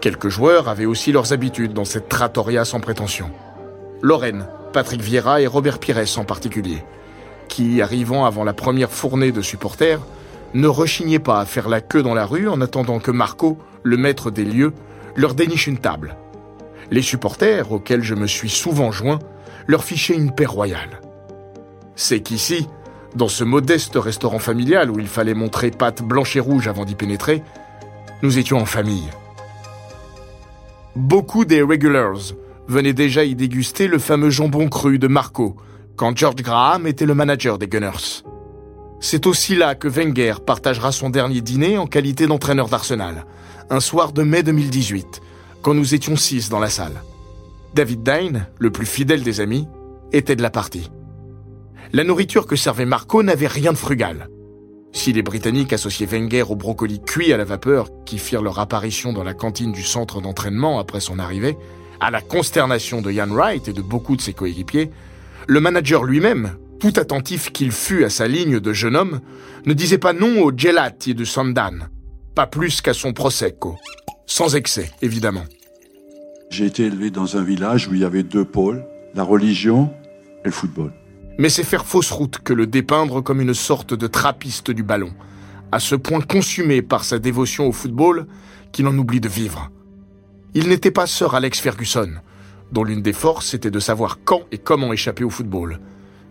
Quelques 0.00 0.28
joueurs 0.28 0.68
avaient 0.68 0.86
aussi 0.86 1.12
leurs 1.12 1.32
habitudes 1.32 1.72
dans 1.72 1.84
cette 1.84 2.08
trattoria 2.08 2.64
sans 2.64 2.80
prétention. 2.80 3.30
Lorraine, 4.02 4.46
Patrick 4.76 5.00
Vieira 5.00 5.40
et 5.40 5.46
Robert 5.46 5.78
Pires 5.78 6.18
en 6.18 6.24
particulier, 6.24 6.84
qui, 7.48 7.80
arrivant 7.80 8.26
avant 8.26 8.44
la 8.44 8.52
première 8.52 8.90
fournée 8.90 9.32
de 9.32 9.40
supporters, 9.40 10.02
ne 10.52 10.68
rechignaient 10.68 11.18
pas 11.18 11.40
à 11.40 11.46
faire 11.46 11.70
la 11.70 11.80
queue 11.80 12.02
dans 12.02 12.12
la 12.12 12.26
rue 12.26 12.46
en 12.46 12.60
attendant 12.60 12.98
que 12.98 13.10
Marco, 13.10 13.56
le 13.82 13.96
maître 13.96 14.30
des 14.30 14.44
lieux, 14.44 14.74
leur 15.14 15.32
déniche 15.32 15.66
une 15.66 15.78
table. 15.78 16.18
Les 16.90 17.00
supporters, 17.00 17.72
auxquels 17.72 18.02
je 18.02 18.14
me 18.14 18.26
suis 18.26 18.50
souvent 18.50 18.92
joint, 18.92 19.18
leur 19.66 19.82
fichaient 19.82 20.14
une 20.14 20.34
paix 20.34 20.44
royale. 20.44 21.00
C'est 21.94 22.20
qu'ici, 22.20 22.68
dans 23.14 23.28
ce 23.28 23.44
modeste 23.44 23.96
restaurant 23.96 24.38
familial 24.40 24.90
où 24.90 25.00
il 25.00 25.08
fallait 25.08 25.32
montrer 25.32 25.70
pâte 25.70 26.02
blanche 26.02 26.36
et 26.36 26.40
rouge 26.40 26.68
avant 26.68 26.84
d'y 26.84 26.96
pénétrer, 26.96 27.42
nous 28.22 28.38
étions 28.38 28.58
en 28.58 28.66
famille. 28.66 29.08
Beaucoup 30.96 31.46
des 31.46 31.62
regulars 31.62 32.34
venaient 32.68 32.92
déjà 32.92 33.24
y 33.24 33.34
déguster 33.34 33.88
le 33.88 33.98
fameux 33.98 34.30
jambon 34.30 34.68
cru 34.68 34.98
de 34.98 35.08
Marco, 35.08 35.56
quand 35.96 36.16
George 36.16 36.42
Graham 36.42 36.86
était 36.86 37.06
le 37.06 37.14
manager 37.14 37.58
des 37.58 37.68
Gunners. 37.68 38.22
C'est 39.00 39.26
aussi 39.26 39.54
là 39.54 39.74
que 39.74 39.88
Wenger 39.88 40.34
partagera 40.44 40.92
son 40.92 41.10
dernier 41.10 41.40
dîner 41.40 41.78
en 41.78 41.86
qualité 41.86 42.26
d'entraîneur 42.26 42.68
d'Arsenal, 42.68 43.26
un 43.70 43.80
soir 43.80 44.12
de 44.12 44.22
mai 44.22 44.42
2018, 44.42 45.20
quand 45.62 45.74
nous 45.74 45.94
étions 45.94 46.16
six 46.16 46.48
dans 46.48 46.60
la 46.60 46.70
salle. 46.70 47.02
David 47.74 48.02
Dine, 48.02 48.46
le 48.58 48.70
plus 48.70 48.86
fidèle 48.86 49.22
des 49.22 49.40
amis, 49.40 49.68
était 50.12 50.36
de 50.36 50.42
la 50.42 50.50
partie 50.50 50.90
la 51.92 52.04
nourriture 52.04 52.46
que 52.46 52.56
servait 52.56 52.84
Marco 52.84 53.22
n'avait 53.22 53.46
rien 53.46 53.72
de 53.72 53.78
frugal. 53.78 54.28
Si 54.92 55.12
les 55.12 55.22
Britanniques 55.22 55.72
associaient 55.72 56.06
Wenger 56.06 56.42
aux 56.42 56.56
brocolis 56.56 57.00
cuits 57.00 57.32
à 57.32 57.36
la 57.36 57.44
vapeur 57.44 57.88
qui 58.04 58.18
firent 58.18 58.42
leur 58.42 58.58
apparition 58.58 59.12
dans 59.12 59.24
la 59.24 59.34
cantine 59.34 59.72
du 59.72 59.82
centre 59.82 60.20
d'entraînement 60.20 60.78
après 60.78 61.00
son 61.00 61.18
arrivée, 61.18 61.56
à 62.00 62.10
la 62.10 62.20
consternation 62.20 63.02
de 63.02 63.10
Ian 63.10 63.28
Wright 63.28 63.68
et 63.68 63.72
de 63.72 63.82
beaucoup 63.82 64.16
de 64.16 64.20
ses 64.20 64.32
coéquipiers, 64.32 64.90
le 65.46 65.60
manager 65.60 66.04
lui-même, 66.04 66.56
tout 66.80 66.92
attentif 66.96 67.52
qu'il 67.52 67.72
fût 67.72 68.04
à 68.04 68.10
sa 68.10 68.28
ligne 68.28 68.60
de 68.60 68.72
jeune 68.72 68.96
homme, 68.96 69.20
ne 69.64 69.72
disait 69.72 69.98
pas 69.98 70.12
non 70.12 70.42
au 70.42 70.52
gelati 70.56 71.14
de 71.14 71.24
Sandan, 71.24 71.88
pas 72.34 72.46
plus 72.46 72.80
qu'à 72.80 72.94
son 72.94 73.12
prosecco. 73.12 73.76
Sans 74.26 74.56
excès, 74.56 74.90
évidemment. 75.02 75.44
J'ai 76.50 76.66
été 76.66 76.84
élevé 76.84 77.10
dans 77.10 77.36
un 77.36 77.42
village 77.42 77.88
où 77.88 77.94
il 77.94 78.00
y 78.00 78.04
avait 78.04 78.22
deux 78.22 78.44
pôles, 78.44 78.84
la 79.14 79.22
religion 79.22 79.90
et 80.44 80.48
le 80.48 80.52
football 80.52 80.92
mais 81.38 81.48
c'est 81.48 81.64
faire 81.64 81.84
fausse 81.84 82.10
route 82.10 82.38
que 82.38 82.52
le 82.52 82.66
dépeindre 82.66 83.22
comme 83.22 83.40
une 83.40 83.54
sorte 83.54 83.94
de 83.94 84.06
trappiste 84.06 84.70
du 84.70 84.82
ballon, 84.82 85.12
à 85.72 85.80
ce 85.80 85.94
point 85.94 86.20
consumé 86.20 86.82
par 86.82 87.04
sa 87.04 87.18
dévotion 87.18 87.66
au 87.66 87.72
football 87.72 88.26
qu'il 88.72 88.86
en 88.86 88.96
oublie 88.96 89.20
de 89.20 89.28
vivre. 89.28 89.70
Il 90.56 90.68
n'était 90.68 90.90
pas 90.90 91.06
sœur 91.06 91.34
Alex 91.34 91.60
Ferguson, 91.60 92.10
dont 92.72 92.82
l'une 92.82 93.02
des 93.02 93.12
forces 93.12 93.54
était 93.54 93.70
de 93.70 93.78
savoir 93.78 94.18
quand 94.24 94.40
et 94.50 94.58
comment 94.58 94.92
échapper 94.92 95.22
au 95.22 95.30
football, 95.30 95.78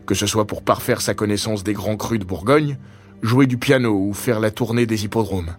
que 0.04 0.14
ce 0.14 0.26
soit 0.26 0.46
pour 0.46 0.62
parfaire 0.62 1.00
sa 1.00 1.14
connaissance 1.14 1.64
des 1.64 1.72
grands 1.72 1.96
crus 1.96 2.18
de 2.18 2.24
Bourgogne, 2.24 2.76
jouer 3.22 3.46
du 3.46 3.56
piano 3.56 3.96
ou 3.96 4.12
faire 4.12 4.40
la 4.40 4.50
tournée 4.50 4.84
des 4.84 5.04
hippodromes. 5.04 5.56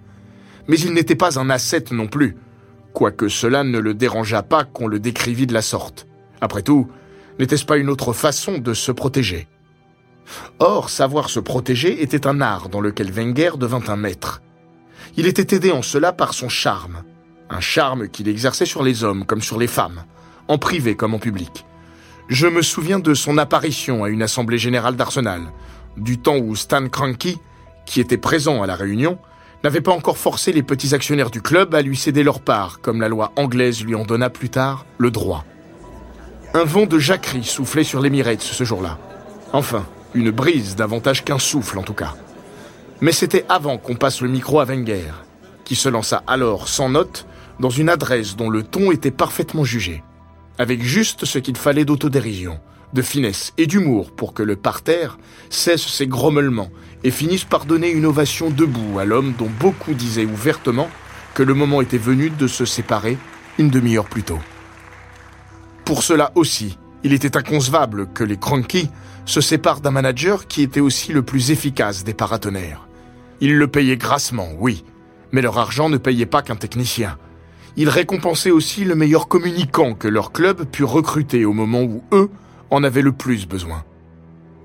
Mais 0.68 0.78
il 0.78 0.94
n'était 0.94 1.16
pas 1.16 1.40
un 1.40 1.50
ascète 1.50 1.92
non 1.92 2.06
plus, 2.06 2.38
quoique 2.94 3.30
cela 3.30 3.64
ne 3.64 3.80
le 3.80 3.96
dérangeât 3.96 4.44
pas 4.44 4.66
qu'on 4.66 4.88
le 4.88 5.00
décrivît 5.00 5.48
de 5.48 5.54
la 5.54 5.64
sorte. 5.64 6.06
Après 6.42 6.62
tout, 6.62 6.88
N'était-ce 7.40 7.66
pas 7.66 7.78
une 7.78 7.90
autre 7.90 8.14
façon 8.14 8.58
de 8.58 8.74
se 8.74 8.92
protéger? 8.92 9.48
Or, 10.60 10.90
savoir 10.90 11.30
se 11.30 11.40
protéger 11.40 12.02
était 12.02 12.28
un 12.28 12.42
art 12.42 12.70
dans 12.70 12.82
lequel 12.82 13.12
Wenger 13.12 13.52
devint 13.58 13.84
un 13.88 13.96
maître. 13.96 14.42
Il 15.16 15.28
était 15.28 15.56
aidé 15.56 15.72
en 15.72 15.82
cela 15.82 16.12
par 16.14 16.34
son 16.34 16.50
charme, 16.50 17.04
un 17.50 17.60
charme 17.60 18.10
qu'il 18.10 18.28
exerçait 18.28 18.66
sur 18.66 18.84
les 18.84 19.04
hommes 19.04 19.26
comme 19.26 19.42
sur 19.42 19.58
les 19.60 19.68
femmes, 19.68 20.04
en 20.48 20.58
privé 20.58 20.96
comme 20.96 21.14
en 21.14 21.20
public. 21.20 21.66
Je 22.28 22.48
me 22.48 22.62
souviens 22.62 23.00
de 23.00 23.14
son 23.14 23.38
apparition 23.38 24.04
à 24.04 24.10
une 24.10 24.22
assemblée 24.22 24.58
générale 24.58 24.96
d'Arsenal, 24.96 25.42
du 25.96 26.18
temps 26.18 26.38
où 26.38 26.56
Stan 26.56 26.88
Kroenke, 26.90 27.38
qui 27.86 28.00
était 28.02 28.18
présent 28.18 28.62
à 28.62 28.68
la 28.68 28.76
réunion, 28.76 29.18
n'avait 29.64 29.82
pas 29.82 29.94
encore 29.94 30.18
forcé 30.18 30.52
les 30.52 30.64
petits 30.64 30.94
actionnaires 30.94 31.32
du 31.32 31.42
club 31.42 31.74
à 31.74 31.82
lui 31.82 31.98
céder 31.98 32.24
leur 32.24 32.42
part, 32.42 32.82
comme 32.82 33.02
la 33.02 33.10
loi 33.10 33.32
anglaise 33.36 33.84
lui 33.84 33.96
en 33.96 34.04
donna 34.04 34.30
plus 34.30 34.50
tard 34.50 34.86
le 34.98 35.10
droit. 35.10 35.46
Un 36.54 36.64
vent 36.64 36.86
de 36.86 37.00
jacquerie 37.00 37.44
soufflait 37.44 37.84
sur 37.84 38.02
l'Emirates 38.02 38.42
ce 38.42 38.64
jour-là. 38.64 38.98
Enfin, 39.54 39.86
une 40.14 40.32
brise 40.32 40.76
davantage 40.76 41.24
qu'un 41.24 41.40
souffle 41.40 41.80
en 41.80 41.84
tout 41.84 41.94
cas. 41.94 42.16
Mais 43.02 43.12
c'était 43.12 43.46
avant 43.50 43.78
qu'on 43.78 43.96
passe 43.96 44.22
le 44.22 44.30
micro 44.30 44.60
à 44.60 44.66
Wenger, 44.66 45.14
qui 45.64 45.76
se 45.76 45.90
lança 45.90 46.24
alors 46.28 46.68
sans 46.68 46.90
note 46.90 47.26
dans 47.60 47.70
une 47.70 47.90
adresse 47.90 48.36
dont 48.36 48.50
le 48.50 48.64
ton 48.64 48.92
était 48.92 49.12
parfaitement 49.12 49.64
jugé, 49.64 50.04
avec 50.58 50.82
juste 50.84 51.26
ce 51.26 51.40
qu'il 51.40 51.58
fallait 51.58 51.86
d'autodérision, 51.86 52.60
de 52.94 53.02
finesse 53.02 53.54
et 53.58 53.68
d'humour 53.68 54.12
pour 54.12 54.34
que 54.34 54.44
le 54.44 54.56
parterre 54.56 55.18
cesse 55.50 55.86
ses 55.86 56.08
grommelements 56.08 56.70
et 57.04 57.12
finisse 57.12 57.44
par 57.44 57.66
donner 57.66 57.92
une 57.92 58.06
ovation 58.06 58.50
debout 58.50 59.00
à 59.00 59.06
l'homme 59.06 59.34
dont 59.38 59.52
beaucoup 59.60 59.94
disaient 59.94 60.26
ouvertement 60.26 60.90
que 61.34 61.44
le 61.44 61.54
moment 61.54 61.82
était 61.82 61.98
venu 61.98 62.30
de 62.30 62.48
se 62.48 62.66
séparer 62.66 63.18
une 63.58 63.70
demi-heure 63.70 64.10
plus 64.10 64.24
tôt. 64.24 64.40
Pour 65.86 66.04
cela 66.04 66.32
aussi, 66.36 66.78
il 67.04 67.14
était 67.14 67.38
inconcevable 67.38 68.08
que 68.14 68.24
les 68.24 68.38
Cronky 68.38 68.90
se 69.26 69.42
séparent 69.42 69.82
d'un 69.82 69.92
manager 69.92 70.48
qui 70.48 70.62
était 70.62 70.80
aussi 70.80 71.14
le 71.14 71.22
plus 71.22 71.52
efficace 71.52 72.04
des 72.04 72.14
paratonnerres. 72.14 72.88
Ils 73.40 73.56
le 73.56 73.68
payaient 73.68 73.98
grassement, 73.98 74.50
oui, 74.58 74.84
mais 75.32 75.42
leur 75.42 75.58
argent 75.58 75.90
ne 75.90 75.98
payait 75.98 76.26
pas 76.26 76.42
qu'un 76.42 76.56
technicien. 76.56 77.18
Ils 77.80 77.90
récompensaient 77.90 78.50
aussi 78.50 78.84
le 78.84 78.96
meilleur 78.96 79.28
communicant 79.28 79.94
que 79.94 80.08
leur 80.08 80.32
club 80.32 80.66
put 80.66 80.84
recruter 80.84 81.46
au 81.46 81.54
moment 81.54 81.84
où 81.84 82.04
eux 82.12 82.30
en 82.72 82.84
avaient 82.84 83.04
le 83.04 83.12
plus 83.12 83.48
besoin. 83.48 83.86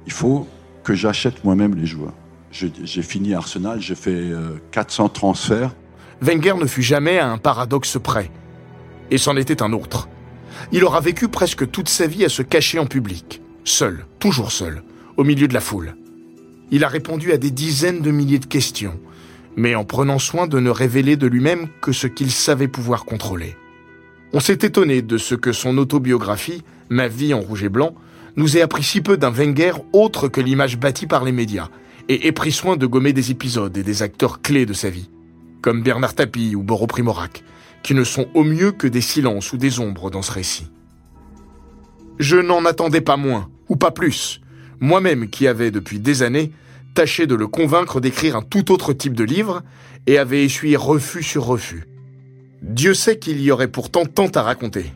Il 0.07 0.13
faut 0.13 0.49
que 0.83 0.95
j'achète 0.95 1.45
moi-même 1.45 1.75
les 1.75 1.85
joueurs. 1.85 2.15
J'ai 2.51 3.03
fini 3.03 3.35
Arsenal, 3.35 3.81
j'ai 3.81 3.95
fait 3.95 4.31
400 4.73 5.05
euh, 5.05 5.09
transferts. 5.09 5.75
Wenger 6.23 6.55
ne 6.59 6.67
fut 6.67 6.83
jamais 6.83 7.19
à 7.19 7.31
un 7.31 7.39
paradoxe 7.39 7.99
près. 8.03 8.31
Et 9.11 9.19
c'en 9.19 9.37
était 9.37 9.63
un 9.63 9.73
autre. 9.73 10.09
Il 10.71 10.85
aura 10.85 11.01
vécu 11.01 11.29
presque 11.29 11.71
toute 11.71 11.89
sa 11.91 12.07
vie 12.07 12.25
à 12.25 12.29
se 12.31 12.43
cacher 12.43 12.79
en 12.79 12.87
public, 12.87 13.43
seul, 13.65 14.07
toujours 14.21 14.53
seul, 14.53 14.83
au 15.19 15.25
milieu 15.25 15.49
de 15.49 15.55
la 15.55 15.61
foule. 15.61 15.97
Il 16.71 16.85
a 16.85 16.89
répondu 16.89 17.33
à 17.33 17.37
des 17.37 17.51
dizaines 17.51 18.01
de 18.01 18.11
milliers 18.11 18.39
de 18.39 18.47
questions, 18.47 18.99
mais 19.57 19.75
en 19.75 19.85
prenant 19.85 20.19
soin 20.19 20.47
de 20.47 20.59
ne 20.61 20.71
révéler 20.71 21.17
de 21.17 21.27
lui-même 21.27 21.69
que 21.81 21.93
ce 21.93 22.07
qu'il 22.07 22.31
savait 22.31 22.69
pouvoir 22.69 23.05
contrôler. 23.05 23.57
On 24.33 24.41
s'est 24.41 24.59
étonné 24.63 25.03
de 25.03 25.19
ce 25.19 25.35
que 25.35 25.53
son 25.53 25.77
autobiographie, 25.79 26.63
Ma 26.89 27.09
vie 27.09 27.33
en 27.33 27.41
rouge 27.41 27.65
et 27.65 27.71
blanc, 27.71 27.95
nous 28.37 28.59
ait 28.59 28.61
appris 28.61 28.83
si 28.83 29.01
peu 29.01 29.17
d'un 29.17 29.31
Wenger 29.31 29.73
autre 29.95 30.29
que 30.29 30.43
l'image 30.43 30.79
bâtie 30.79 31.07
par 31.07 31.25
les 31.25 31.33
médias, 31.33 31.71
et 32.09 32.27
ait 32.27 32.33
pris 32.33 32.53
soin 32.53 32.77
de 32.77 32.87
gommer 32.87 33.15
des 33.15 33.31
épisodes 33.31 33.75
et 33.77 33.83
des 33.83 34.03
acteurs 34.03 34.43
clés 34.43 34.67
de 34.67 34.75
sa 34.75 34.91
vie, 34.91 35.09
comme 35.63 35.83
Bernard 35.83 36.15
Tapie 36.15 36.55
ou 36.55 36.63
Boro 36.63 36.87
Primorac, 36.87 37.45
qui 37.83 37.95
ne 37.95 38.05
sont 38.05 38.27
au 38.35 38.45
mieux 38.45 38.73
que 38.73 38.87
des 38.87 39.01
silences 39.01 39.53
ou 39.55 39.57
des 39.57 39.81
ombres 39.81 40.11
dans 40.11 40.21
ce 40.21 40.33
récit. 40.33 40.71
Je 42.19 42.37
n'en 42.37 42.65
attendais 42.67 43.01
pas 43.01 43.17
moins, 43.17 43.49
ou 43.69 43.77
pas 43.77 43.91
plus, 43.91 44.41
moi-même 44.81 45.31
qui 45.31 45.47
avais 45.47 45.71
depuis 45.71 45.99
des 45.99 46.23
années 46.23 46.53
tâché 46.95 47.27
de 47.27 47.35
le 47.35 47.47
convaincre 47.47 48.01
d'écrire 48.01 48.37
un 48.37 48.43
tout 48.43 48.73
autre 48.73 48.93
type 48.93 49.15
de 49.15 49.25
livre 49.25 49.63
et 50.07 50.19
avait 50.19 50.45
essuyé 50.45 50.77
refus 50.77 51.23
sur 51.23 51.45
refus. 51.45 51.87
Dieu 52.63 52.95
sait 52.95 53.19
qu'il 53.19 53.41
y 53.41 53.51
aurait 53.51 53.69
pourtant 53.69 54.05
tant 54.05 54.29
à 54.29 54.43
raconter. 54.43 54.93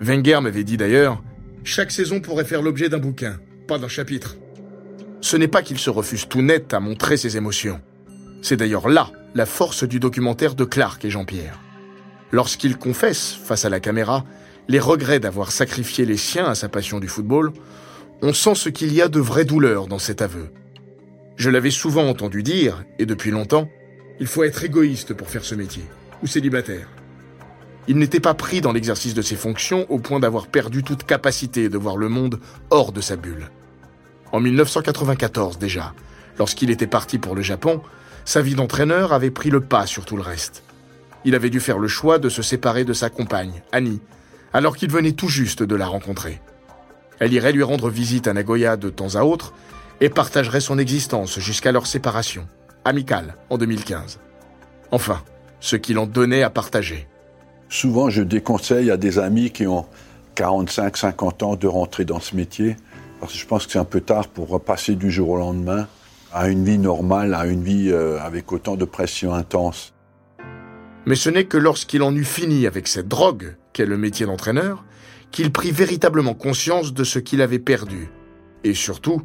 Wenger 0.00 0.40
m'avait 0.42 0.64
dit 0.64 0.76
d'ailleurs, 0.76 1.22
chaque 1.64 1.90
saison 1.90 2.20
pourrait 2.20 2.44
faire 2.44 2.62
l'objet 2.62 2.88
d'un 2.88 2.98
bouquin, 2.98 3.38
pas 3.66 3.78
d'un 3.78 3.88
chapitre. 3.88 4.36
Ce 5.20 5.36
n'est 5.36 5.48
pas 5.48 5.62
qu'il 5.62 5.78
se 5.78 5.90
refuse 5.90 6.28
tout 6.28 6.42
net 6.42 6.72
à 6.72 6.80
montrer 6.80 7.16
ses 7.16 7.36
émotions. 7.36 7.80
C'est 8.42 8.56
d'ailleurs 8.56 8.88
là 8.88 9.10
la 9.34 9.46
force 9.46 9.84
du 9.84 10.00
documentaire 10.00 10.54
de 10.54 10.64
Clark 10.64 11.04
et 11.04 11.10
Jean-Pierre. 11.10 11.60
Lorsqu'il 12.30 12.76
confesse, 12.76 13.32
face 13.32 13.64
à 13.64 13.68
la 13.68 13.80
caméra, 13.80 14.24
les 14.68 14.80
regrets 14.80 15.20
d'avoir 15.20 15.50
sacrifié 15.50 16.04
les 16.04 16.16
siens 16.16 16.46
à 16.46 16.54
sa 16.54 16.68
passion 16.68 17.00
du 17.00 17.08
football, 17.08 17.52
on 18.22 18.32
sent 18.32 18.54
ce 18.54 18.68
qu'il 18.68 18.92
y 18.92 19.00
a 19.00 19.08
de 19.08 19.20
vraie 19.20 19.44
douleur 19.44 19.86
dans 19.86 19.98
cet 19.98 20.22
aveu. 20.22 20.50
Je 21.38 21.50
l'avais 21.50 21.70
souvent 21.70 22.08
entendu 22.08 22.42
dire, 22.42 22.84
et 22.98 23.06
depuis 23.06 23.30
longtemps, 23.30 23.68
il 24.18 24.26
faut 24.26 24.42
être 24.42 24.64
égoïste 24.64 25.14
pour 25.14 25.28
faire 25.28 25.44
ce 25.44 25.54
métier, 25.54 25.84
ou 26.20 26.26
célibataire. 26.26 26.88
Il 27.86 27.96
n'était 27.96 28.18
pas 28.18 28.34
pris 28.34 28.60
dans 28.60 28.72
l'exercice 28.72 29.14
de 29.14 29.22
ses 29.22 29.36
fonctions 29.36 29.86
au 29.88 30.00
point 30.00 30.18
d'avoir 30.18 30.48
perdu 30.48 30.82
toute 30.82 31.04
capacité 31.04 31.68
de 31.68 31.78
voir 31.78 31.96
le 31.96 32.08
monde 32.08 32.40
hors 32.70 32.90
de 32.90 33.00
sa 33.00 33.14
bulle. 33.14 33.52
En 34.32 34.40
1994 34.40 35.58
déjà, 35.58 35.94
lorsqu'il 36.40 36.70
était 36.72 36.88
parti 36.88 37.18
pour 37.18 37.36
le 37.36 37.42
Japon, 37.42 37.82
sa 38.24 38.42
vie 38.42 38.56
d'entraîneur 38.56 39.12
avait 39.12 39.30
pris 39.30 39.50
le 39.50 39.60
pas 39.60 39.86
sur 39.86 40.04
tout 40.04 40.16
le 40.16 40.22
reste. 40.22 40.64
Il 41.24 41.36
avait 41.36 41.50
dû 41.50 41.60
faire 41.60 41.78
le 41.78 41.88
choix 41.88 42.18
de 42.18 42.28
se 42.28 42.42
séparer 42.42 42.84
de 42.84 42.92
sa 42.92 43.10
compagne, 43.10 43.62
Annie, 43.70 44.00
alors 44.52 44.76
qu'il 44.76 44.90
venait 44.90 45.12
tout 45.12 45.28
juste 45.28 45.62
de 45.62 45.76
la 45.76 45.86
rencontrer. 45.86 46.42
Elle 47.20 47.32
irait 47.32 47.52
lui 47.52 47.62
rendre 47.62 47.90
visite 47.90 48.26
à 48.26 48.32
Nagoya 48.32 48.76
de 48.76 48.90
temps 48.90 49.14
à 49.14 49.22
autre 49.22 49.54
et 50.00 50.08
partagerait 50.08 50.60
son 50.60 50.78
existence 50.78 51.38
jusqu'à 51.38 51.72
leur 51.72 51.86
séparation, 51.86 52.46
amicale, 52.84 53.34
en 53.50 53.58
2015. 53.58 54.20
Enfin, 54.90 55.22
ce 55.60 55.76
qu'il 55.76 55.98
en 55.98 56.06
donnait 56.06 56.42
à 56.42 56.50
partager. 56.50 57.06
Souvent, 57.68 58.08
je 58.08 58.22
déconseille 58.22 58.90
à 58.90 58.96
des 58.96 59.18
amis 59.18 59.50
qui 59.50 59.66
ont 59.66 59.86
45, 60.34 60.96
50 60.96 61.42
ans 61.42 61.56
de 61.56 61.66
rentrer 61.66 62.04
dans 62.04 62.20
ce 62.20 62.36
métier, 62.36 62.76
parce 63.20 63.32
que 63.32 63.38
je 63.38 63.46
pense 63.46 63.66
que 63.66 63.72
c'est 63.72 63.78
un 63.78 63.84
peu 63.84 64.00
tard 64.00 64.28
pour 64.28 64.48
repasser 64.48 64.94
du 64.94 65.10
jour 65.10 65.30
au 65.30 65.36
lendemain 65.36 65.86
à 66.32 66.48
une 66.48 66.64
vie 66.64 66.78
normale, 66.78 67.34
à 67.34 67.46
une 67.46 67.62
vie 67.62 67.90
euh, 67.90 68.20
avec 68.20 68.52
autant 68.52 68.76
de 68.76 68.84
pression 68.84 69.34
intense. 69.34 69.94
Mais 71.06 71.16
ce 71.16 71.30
n'est 71.30 71.44
que 71.44 71.56
lorsqu'il 71.56 72.02
en 72.02 72.14
eut 72.14 72.24
fini 72.24 72.66
avec 72.66 72.86
cette 72.86 73.08
drogue, 73.08 73.56
qu'est 73.72 73.86
le 73.86 73.96
métier 73.96 74.26
d'entraîneur, 74.26 74.84
qu'il 75.30 75.50
prit 75.52 75.72
véritablement 75.72 76.34
conscience 76.34 76.92
de 76.92 77.04
ce 77.04 77.18
qu'il 77.18 77.42
avait 77.42 77.58
perdu, 77.58 78.10
et 78.64 78.74
surtout 78.74 79.22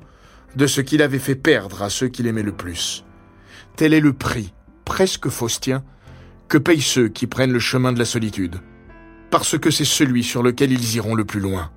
de 0.55 0.67
ce 0.67 0.81
qu'il 0.81 1.01
avait 1.01 1.19
fait 1.19 1.36
perdre 1.36 1.81
à 1.83 1.89
ceux 1.89 2.07
qu'il 2.07 2.27
aimait 2.27 2.43
le 2.43 2.51
plus. 2.51 3.03
Tel 3.75 3.93
est 3.93 4.00
le 4.00 4.13
prix, 4.13 4.53
presque 4.86 5.29
faustien, 5.29 5.83
que 6.48 6.57
payent 6.57 6.81
ceux 6.81 7.07
qui 7.07 7.27
prennent 7.27 7.51
le 7.51 7.60
chemin 7.60 7.91
de 7.91 8.00
la 8.00 8.05
solitude, 8.05 8.57
parce 9.31 9.57
que 9.57 9.72
c'est 9.72 9.86
celui 9.86 10.24
sur 10.24 10.43
lequel 10.43 10.72
ils 10.72 10.95
iront 10.95 11.15
le 11.15 11.25
plus 11.25 11.39
loin. 11.39 11.72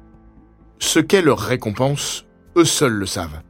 Ce 0.79 0.99
qu'est 0.99 1.23
leur 1.23 1.39
récompense, 1.39 2.27
eux 2.57 2.65
seuls 2.65 2.93
le 2.93 3.07
savent. 3.07 3.41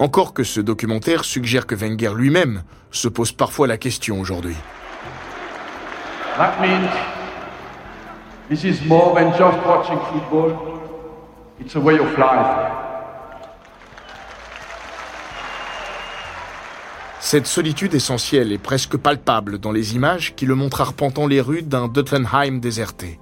Encore 0.00 0.34
que 0.34 0.44
ce 0.44 0.60
documentaire 0.60 1.24
suggère 1.24 1.66
que 1.66 1.74
Wenger 1.74 2.14
lui-même 2.16 2.62
se 2.90 3.08
pose 3.08 3.32
parfois 3.32 3.66
la 3.66 3.78
question 3.78 4.20
aujourd'hui. 4.20 4.56
This 8.48 8.64
is 8.64 8.80
more 8.86 9.14
than 9.14 9.36
just 9.36 9.58
watching 9.66 9.98
football. 10.10 10.80
It's 11.60 11.74
a 11.74 11.80
way 11.80 11.98
of 11.98 12.16
life. 12.16 12.87
Cette 17.20 17.48
solitude 17.48 17.94
essentielle 17.94 18.52
est 18.52 18.58
presque 18.58 18.96
palpable 18.96 19.58
dans 19.58 19.72
les 19.72 19.96
images 19.96 20.34
qui 20.36 20.46
le 20.46 20.54
montrent 20.54 20.80
arpentant 20.80 21.26
les 21.26 21.40
rues 21.40 21.62
d'un 21.62 21.88
Duttenheim 21.88 22.60
déserté. 22.60 23.18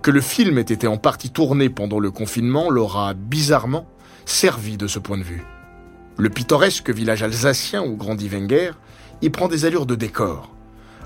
Que 0.00 0.10
le 0.10 0.22
film 0.22 0.56
ait 0.56 0.62
été 0.62 0.86
en 0.86 0.96
partie 0.96 1.30
tourné 1.30 1.68
pendant 1.68 2.00
le 2.00 2.10
confinement 2.10 2.70
l'aura 2.70 3.12
bizarrement 3.12 3.86
servi 4.24 4.78
de 4.78 4.86
ce 4.86 4.98
point 4.98 5.18
de 5.18 5.22
vue. 5.22 5.44
Le 6.16 6.30
pittoresque 6.30 6.90
village 6.90 7.22
alsacien 7.22 7.82
où 7.82 7.96
grandit 7.96 8.28
Wenger 8.28 8.72
y 9.20 9.28
prend 9.28 9.48
des 9.48 9.66
allures 9.66 9.86
de 9.86 9.94
décor, 9.94 10.50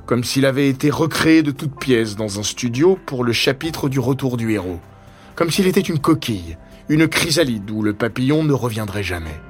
comme 0.07 0.23
s'il 0.23 0.47
avait 0.47 0.69
été 0.69 0.91
recréé 0.91 1.43
de 1.43 1.51
toutes 1.51 1.79
pièces 1.79 2.15
dans 2.15 2.39
un 2.39 2.45
studio 2.45 2.99
pour 3.05 3.25
le 3.25 3.33
chapitre 3.33 3.89
du 3.89 3.99
retour 3.99 4.37
du 4.37 4.53
héros, 4.53 4.81
comme 5.35 5.51
s'il 5.51 5.67
était 5.67 5.81
une 5.81 5.99
coquille, 5.99 6.57
une 6.89 7.09
chrysalide 7.09 7.71
où 7.71 7.83
le 7.83 7.95
papillon 7.95 8.45
ne 8.45 8.53
reviendrait 8.53 9.03
jamais. 9.03 9.41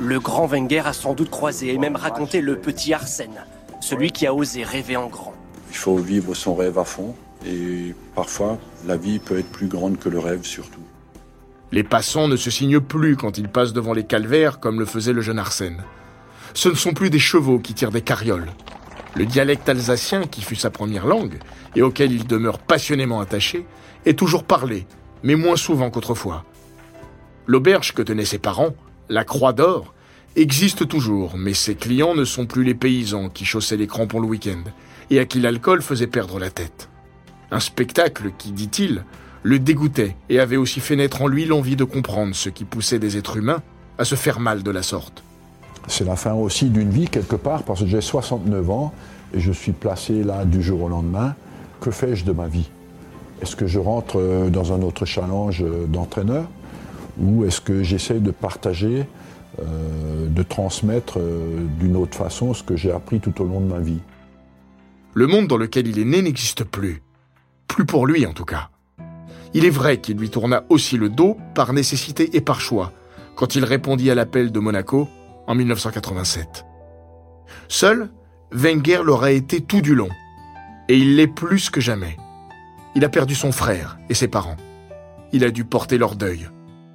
Le 0.00 0.20
grand 0.20 0.46
Wenger 0.46 0.82
a 0.86 0.92
sans 0.92 1.14
doute 1.14 1.28
croisé 1.28 1.74
et 1.74 1.78
même 1.78 1.96
raconté 1.96 2.40
le 2.40 2.56
petit 2.56 2.94
Arsène, 2.94 3.44
celui 3.80 4.12
qui 4.12 4.28
a 4.28 4.34
osé 4.34 4.62
rêver 4.62 4.96
en 4.96 5.08
grand. 5.08 5.34
Il 5.70 5.76
faut 5.76 5.96
vivre 5.96 6.34
son 6.34 6.54
rêve 6.54 6.78
à 6.78 6.84
fond, 6.84 7.16
et 7.44 7.94
parfois, 8.14 8.58
la 8.86 8.96
vie 8.96 9.18
peut 9.18 9.38
être 9.40 9.50
plus 9.50 9.66
grande 9.66 9.98
que 9.98 10.08
le 10.08 10.20
rêve 10.20 10.44
surtout. 10.44 10.82
Les 11.72 11.82
passants 11.82 12.28
ne 12.28 12.36
se 12.36 12.48
signent 12.48 12.80
plus 12.80 13.16
quand 13.16 13.38
ils 13.38 13.48
passent 13.48 13.72
devant 13.72 13.92
les 13.92 14.04
calvaires 14.04 14.60
comme 14.60 14.78
le 14.78 14.86
faisait 14.86 15.12
le 15.12 15.20
jeune 15.20 15.38
Arsène. 15.40 15.82
Ce 16.54 16.68
ne 16.68 16.74
sont 16.74 16.94
plus 16.94 17.10
des 17.10 17.18
chevaux 17.18 17.58
qui 17.58 17.74
tirent 17.74 17.90
des 17.90 18.00
carrioles. 18.00 18.52
Le 19.16 19.26
dialecte 19.26 19.68
alsacien, 19.68 20.26
qui 20.26 20.42
fut 20.42 20.54
sa 20.54 20.70
première 20.70 21.06
langue, 21.06 21.38
et 21.74 21.82
auquel 21.82 22.12
il 22.12 22.24
demeure 22.24 22.60
passionnément 22.60 23.20
attaché, 23.20 23.66
est 24.06 24.16
toujours 24.16 24.44
parlé, 24.44 24.86
mais 25.24 25.34
moins 25.34 25.56
souvent 25.56 25.90
qu'autrefois. 25.90 26.44
L'auberge 27.46 27.94
que 27.94 28.02
tenaient 28.02 28.24
ses 28.24 28.38
parents, 28.38 28.74
la 29.08 29.24
Croix 29.24 29.52
d'Or, 29.52 29.94
existe 30.36 30.86
toujours, 30.86 31.36
mais 31.36 31.54
ses 31.54 31.74
clients 31.74 32.14
ne 32.14 32.24
sont 32.24 32.46
plus 32.46 32.64
les 32.64 32.74
paysans 32.74 33.28
qui 33.28 33.44
chaussaient 33.44 33.76
les 33.76 33.86
crampons 33.86 34.20
le 34.20 34.26
week-end, 34.26 34.62
et 35.10 35.18
à 35.18 35.24
qui 35.24 35.40
l'alcool 35.40 35.82
faisait 35.82 36.06
perdre 36.06 36.38
la 36.38 36.50
tête. 36.50 36.88
Un 37.50 37.60
spectacle 37.60 38.32
qui, 38.36 38.52
dit-il, 38.52 39.04
le 39.42 39.58
dégoûtait 39.58 40.16
et 40.28 40.40
avait 40.40 40.56
aussi 40.56 40.80
fait 40.80 40.96
naître 40.96 41.22
en 41.22 41.26
lui 41.26 41.44
l'envie 41.44 41.76
de 41.76 41.84
comprendre 41.84 42.34
ce 42.34 42.50
qui 42.50 42.64
poussait 42.64 42.98
des 42.98 43.16
êtres 43.16 43.36
humains 43.36 43.62
à 43.96 44.04
se 44.04 44.14
faire 44.14 44.40
mal 44.40 44.62
de 44.62 44.70
la 44.70 44.82
sorte. 44.82 45.22
C'est 45.86 46.04
la 46.04 46.16
fin 46.16 46.34
aussi 46.34 46.66
d'une 46.66 46.90
vie 46.90 47.08
quelque 47.08 47.36
part, 47.36 47.62
parce 47.62 47.80
que 47.80 47.86
j'ai 47.86 48.00
69 48.00 48.70
ans 48.70 48.92
et 49.32 49.40
je 49.40 49.52
suis 49.52 49.72
placé 49.72 50.22
là 50.22 50.44
du 50.44 50.62
jour 50.62 50.82
au 50.82 50.88
lendemain. 50.88 51.34
Que 51.80 51.90
fais-je 51.90 52.24
de 52.24 52.32
ma 52.32 52.46
vie? 52.46 52.68
Est-ce 53.40 53.56
que 53.56 53.66
je 53.66 53.78
rentre 53.78 54.18
euh, 54.18 54.50
dans 54.50 54.72
un 54.72 54.82
autre 54.82 55.06
challenge 55.06 55.62
euh, 55.62 55.86
d'entraîneur? 55.86 56.48
Ou 57.20 57.44
est-ce 57.44 57.60
que 57.60 57.82
j'essaie 57.82 58.20
de 58.20 58.30
partager, 58.30 59.06
euh, 59.60 60.26
de 60.28 60.42
transmettre 60.42 61.18
d'une 61.78 61.96
autre 61.96 62.16
façon 62.16 62.54
ce 62.54 62.62
que 62.62 62.76
j'ai 62.76 62.92
appris 62.92 63.20
tout 63.20 63.40
au 63.42 63.44
long 63.44 63.60
de 63.60 63.66
ma 63.66 63.80
vie? 63.80 64.00
Le 65.14 65.26
monde 65.26 65.48
dans 65.48 65.56
lequel 65.56 65.88
il 65.88 65.98
est 65.98 66.04
né 66.04 66.22
n'existe 66.22 66.64
plus. 66.64 67.02
Plus 67.66 67.84
pour 67.84 68.06
lui 68.06 68.26
en 68.26 68.32
tout 68.32 68.44
cas. 68.44 68.70
Il 69.54 69.64
est 69.64 69.70
vrai 69.70 70.00
qu'il 70.00 70.18
lui 70.18 70.30
tourna 70.30 70.64
aussi 70.68 70.96
le 70.96 71.08
dos 71.08 71.36
par 71.54 71.72
nécessité 71.72 72.36
et 72.36 72.40
par 72.40 72.60
choix, 72.60 72.92
quand 73.34 73.54
il 73.54 73.64
répondit 73.64 74.10
à 74.10 74.14
l'appel 74.14 74.52
de 74.52 74.60
Monaco 74.60 75.08
en 75.46 75.54
1987. 75.54 76.66
Seul, 77.68 78.10
Wenger 78.52 79.00
l'aura 79.04 79.30
été 79.30 79.60
tout 79.60 79.80
du 79.80 79.94
long, 79.94 80.08
et 80.88 80.96
il 80.96 81.16
l'est 81.16 81.26
plus 81.26 81.70
que 81.70 81.80
jamais. 81.80 82.16
Il 82.94 83.04
a 83.04 83.08
perdu 83.08 83.34
son 83.34 83.52
frère 83.52 83.98
et 84.08 84.14
ses 84.14 84.28
parents. 84.28 84.56
Il 85.32 85.44
a 85.44 85.50
dû 85.50 85.64
porter 85.64 85.98
leur 85.98 86.16
deuil. 86.16 86.48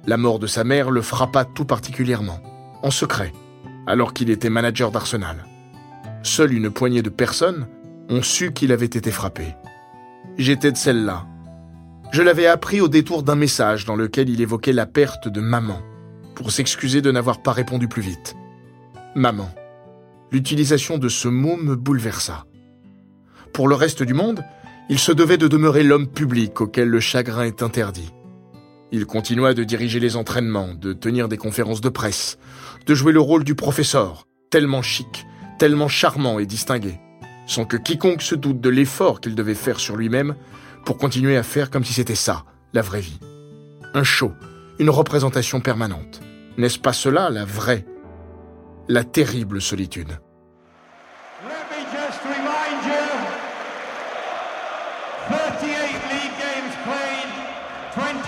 La 0.06 0.16
mort 0.16 0.38
de 0.38 0.46
sa 0.46 0.64
mère 0.64 0.90
le 0.90 1.02
frappa 1.02 1.44
tout 1.44 1.64
particulièrement, 1.64 2.40
en 2.82 2.90
secret, 2.90 3.32
alors 3.86 4.12
qu'il 4.12 4.30
était 4.30 4.50
manager 4.50 4.90
d'Arsenal. 4.90 5.44
Seule 6.22 6.52
une 6.52 6.70
poignée 6.70 7.02
de 7.02 7.10
personnes 7.10 7.66
ont 8.08 8.22
su 8.22 8.52
qu'il 8.52 8.72
avait 8.72 8.86
été 8.86 9.10
frappé. 9.10 9.54
J'étais 10.36 10.72
de 10.72 10.76
celle-là, 10.76 11.26
je 12.14 12.22
l'avais 12.22 12.46
appris 12.46 12.80
au 12.80 12.86
détour 12.86 13.24
d'un 13.24 13.34
message 13.34 13.86
dans 13.86 13.96
lequel 13.96 14.28
il 14.28 14.40
évoquait 14.40 14.72
la 14.72 14.86
perte 14.86 15.26
de 15.26 15.40
maman, 15.40 15.80
pour 16.36 16.52
s'excuser 16.52 17.02
de 17.02 17.10
n'avoir 17.10 17.42
pas 17.42 17.50
répondu 17.50 17.88
plus 17.88 18.02
vite. 18.02 18.36
Maman. 19.16 19.50
L'utilisation 20.30 20.96
de 20.96 21.08
ce 21.08 21.26
mot 21.26 21.56
me 21.56 21.74
bouleversa. 21.74 22.44
Pour 23.52 23.66
le 23.66 23.74
reste 23.74 24.04
du 24.04 24.14
monde, 24.14 24.44
il 24.88 25.00
se 25.00 25.10
devait 25.10 25.38
de 25.38 25.48
demeurer 25.48 25.82
l'homme 25.82 26.06
public 26.06 26.60
auquel 26.60 26.88
le 26.88 27.00
chagrin 27.00 27.46
est 27.46 27.64
interdit. 27.64 28.12
Il 28.96 29.06
continua 29.06 29.54
de 29.54 29.64
diriger 29.64 29.98
les 29.98 30.14
entraînements, 30.14 30.72
de 30.72 30.92
tenir 30.92 31.26
des 31.26 31.36
conférences 31.36 31.80
de 31.80 31.88
presse, 31.88 32.38
de 32.86 32.94
jouer 32.94 33.10
le 33.10 33.18
rôle 33.18 33.42
du 33.42 33.56
professeur, 33.56 34.28
tellement 34.50 34.82
chic, 34.82 35.26
tellement 35.58 35.88
charmant 35.88 36.38
et 36.38 36.46
distingué, 36.46 37.00
sans 37.44 37.64
que 37.64 37.76
quiconque 37.76 38.22
se 38.22 38.36
doute 38.36 38.60
de 38.60 38.68
l'effort 38.68 39.20
qu'il 39.20 39.34
devait 39.34 39.56
faire 39.56 39.80
sur 39.80 39.96
lui-même 39.96 40.36
pour 40.84 40.96
continuer 40.96 41.36
à 41.36 41.42
faire 41.42 41.72
comme 41.72 41.82
si 41.82 41.92
c'était 41.92 42.14
ça, 42.14 42.44
la 42.72 42.82
vraie 42.82 43.00
vie. 43.00 43.18
Un 43.94 44.04
show, 44.04 44.30
une 44.78 44.90
représentation 44.90 45.60
permanente. 45.60 46.20
N'est-ce 46.56 46.78
pas 46.78 46.92
cela 46.92 47.30
la 47.30 47.44
vraie, 47.44 47.84
la 48.86 49.02
terrible 49.02 49.60
solitude? 49.60 50.20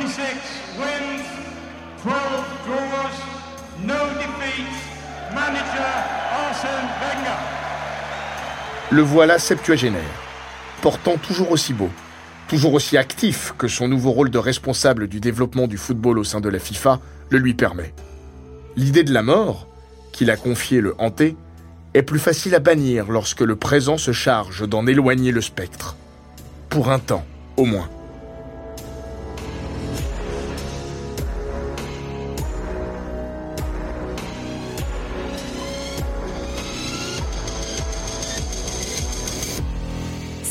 26 0.07 0.79
wins, 0.79 1.25
12 2.05 2.15
draws, 2.65 3.17
no 3.85 3.95
defeats. 4.15 4.87
Manager 5.35 5.97
Arsene 6.33 6.89
Wenger. 7.01 7.41
Le 8.93 9.03
voilà 9.03 9.41
septuagénaire, 9.41 10.01
portant 10.81 11.17
toujours 11.17 11.51
aussi 11.51 11.73
beau, 11.73 11.91
toujours 12.47 12.75
aussi 12.75 12.97
actif 12.97 13.53
que 13.59 13.67
son 13.67 13.89
nouveau 13.89 14.13
rôle 14.13 14.31
de 14.31 14.39
responsable 14.39 15.09
du 15.09 15.19
développement 15.19 15.67
du 15.67 15.77
football 15.77 16.21
au 16.21 16.25
sein 16.25 16.41
de 16.41 16.49
la 16.49 16.61
FIFA 16.61 17.01
le 17.31 17.39
lui 17.39 17.55
permet. 17.55 17.93
L'idée 18.77 19.03
de 19.03 19.13
la 19.13 19.23
mort, 19.23 19.67
qu'il 20.13 20.31
a 20.31 20.37
confié 20.37 20.81
le 20.81 20.95
hanté, 20.99 21.37
est 21.95 22.03
plus 22.03 22.21
facile 22.21 22.55
à 22.55 22.61
bannir 22.61 23.07
lorsque 23.11 23.41
le 23.41 23.57
présent 23.57 23.99
se 23.99 24.13
charge 24.13 24.69
d'en 24.69 24.87
éloigner 24.87 25.33
le 25.33 25.41
spectre. 25.41 25.97
Pour 26.69 26.91
un 26.91 27.01
temps, 27.01 27.25
au 27.57 27.65
moins. 27.65 27.89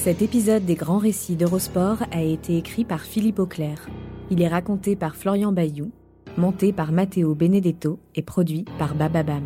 Cet 0.05 0.21
épisode 0.21 0.65
des 0.65 0.75
grands 0.75 0.99
récits 0.99 1.35
d'Eurosport 1.35 2.03
a 2.11 2.21
été 2.21 2.59
écrit 2.59 2.85
par 2.85 3.01
Philippe 3.01 3.39
Auclair. 3.39 3.89
Il 4.29 4.39
est 4.39 4.47
raconté 4.47 4.95
par 4.95 5.15
Florian 5.15 5.51
Bayou, 5.51 5.89
monté 6.37 6.71
par 6.73 6.91
Matteo 6.91 7.33
Benedetto 7.33 7.97
et 8.13 8.21
produit 8.21 8.65
par 8.77 8.93
Bababam. 8.93 9.41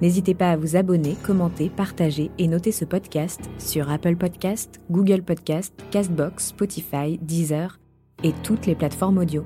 N'hésitez 0.00 0.32
pas 0.32 0.50
à 0.50 0.56
vous 0.56 0.76
abonner, 0.76 1.14
commenter, 1.26 1.68
partager 1.68 2.30
et 2.38 2.48
noter 2.48 2.72
ce 2.72 2.86
podcast 2.86 3.50
sur 3.58 3.90
Apple 3.90 4.16
Podcast, 4.16 4.80
Google 4.90 5.20
Podcast, 5.20 5.74
Castbox, 5.90 6.46
Spotify, 6.46 7.18
Deezer 7.20 7.78
et 8.24 8.32
toutes 8.42 8.64
les 8.64 8.76
plateformes 8.76 9.18
audio. 9.18 9.44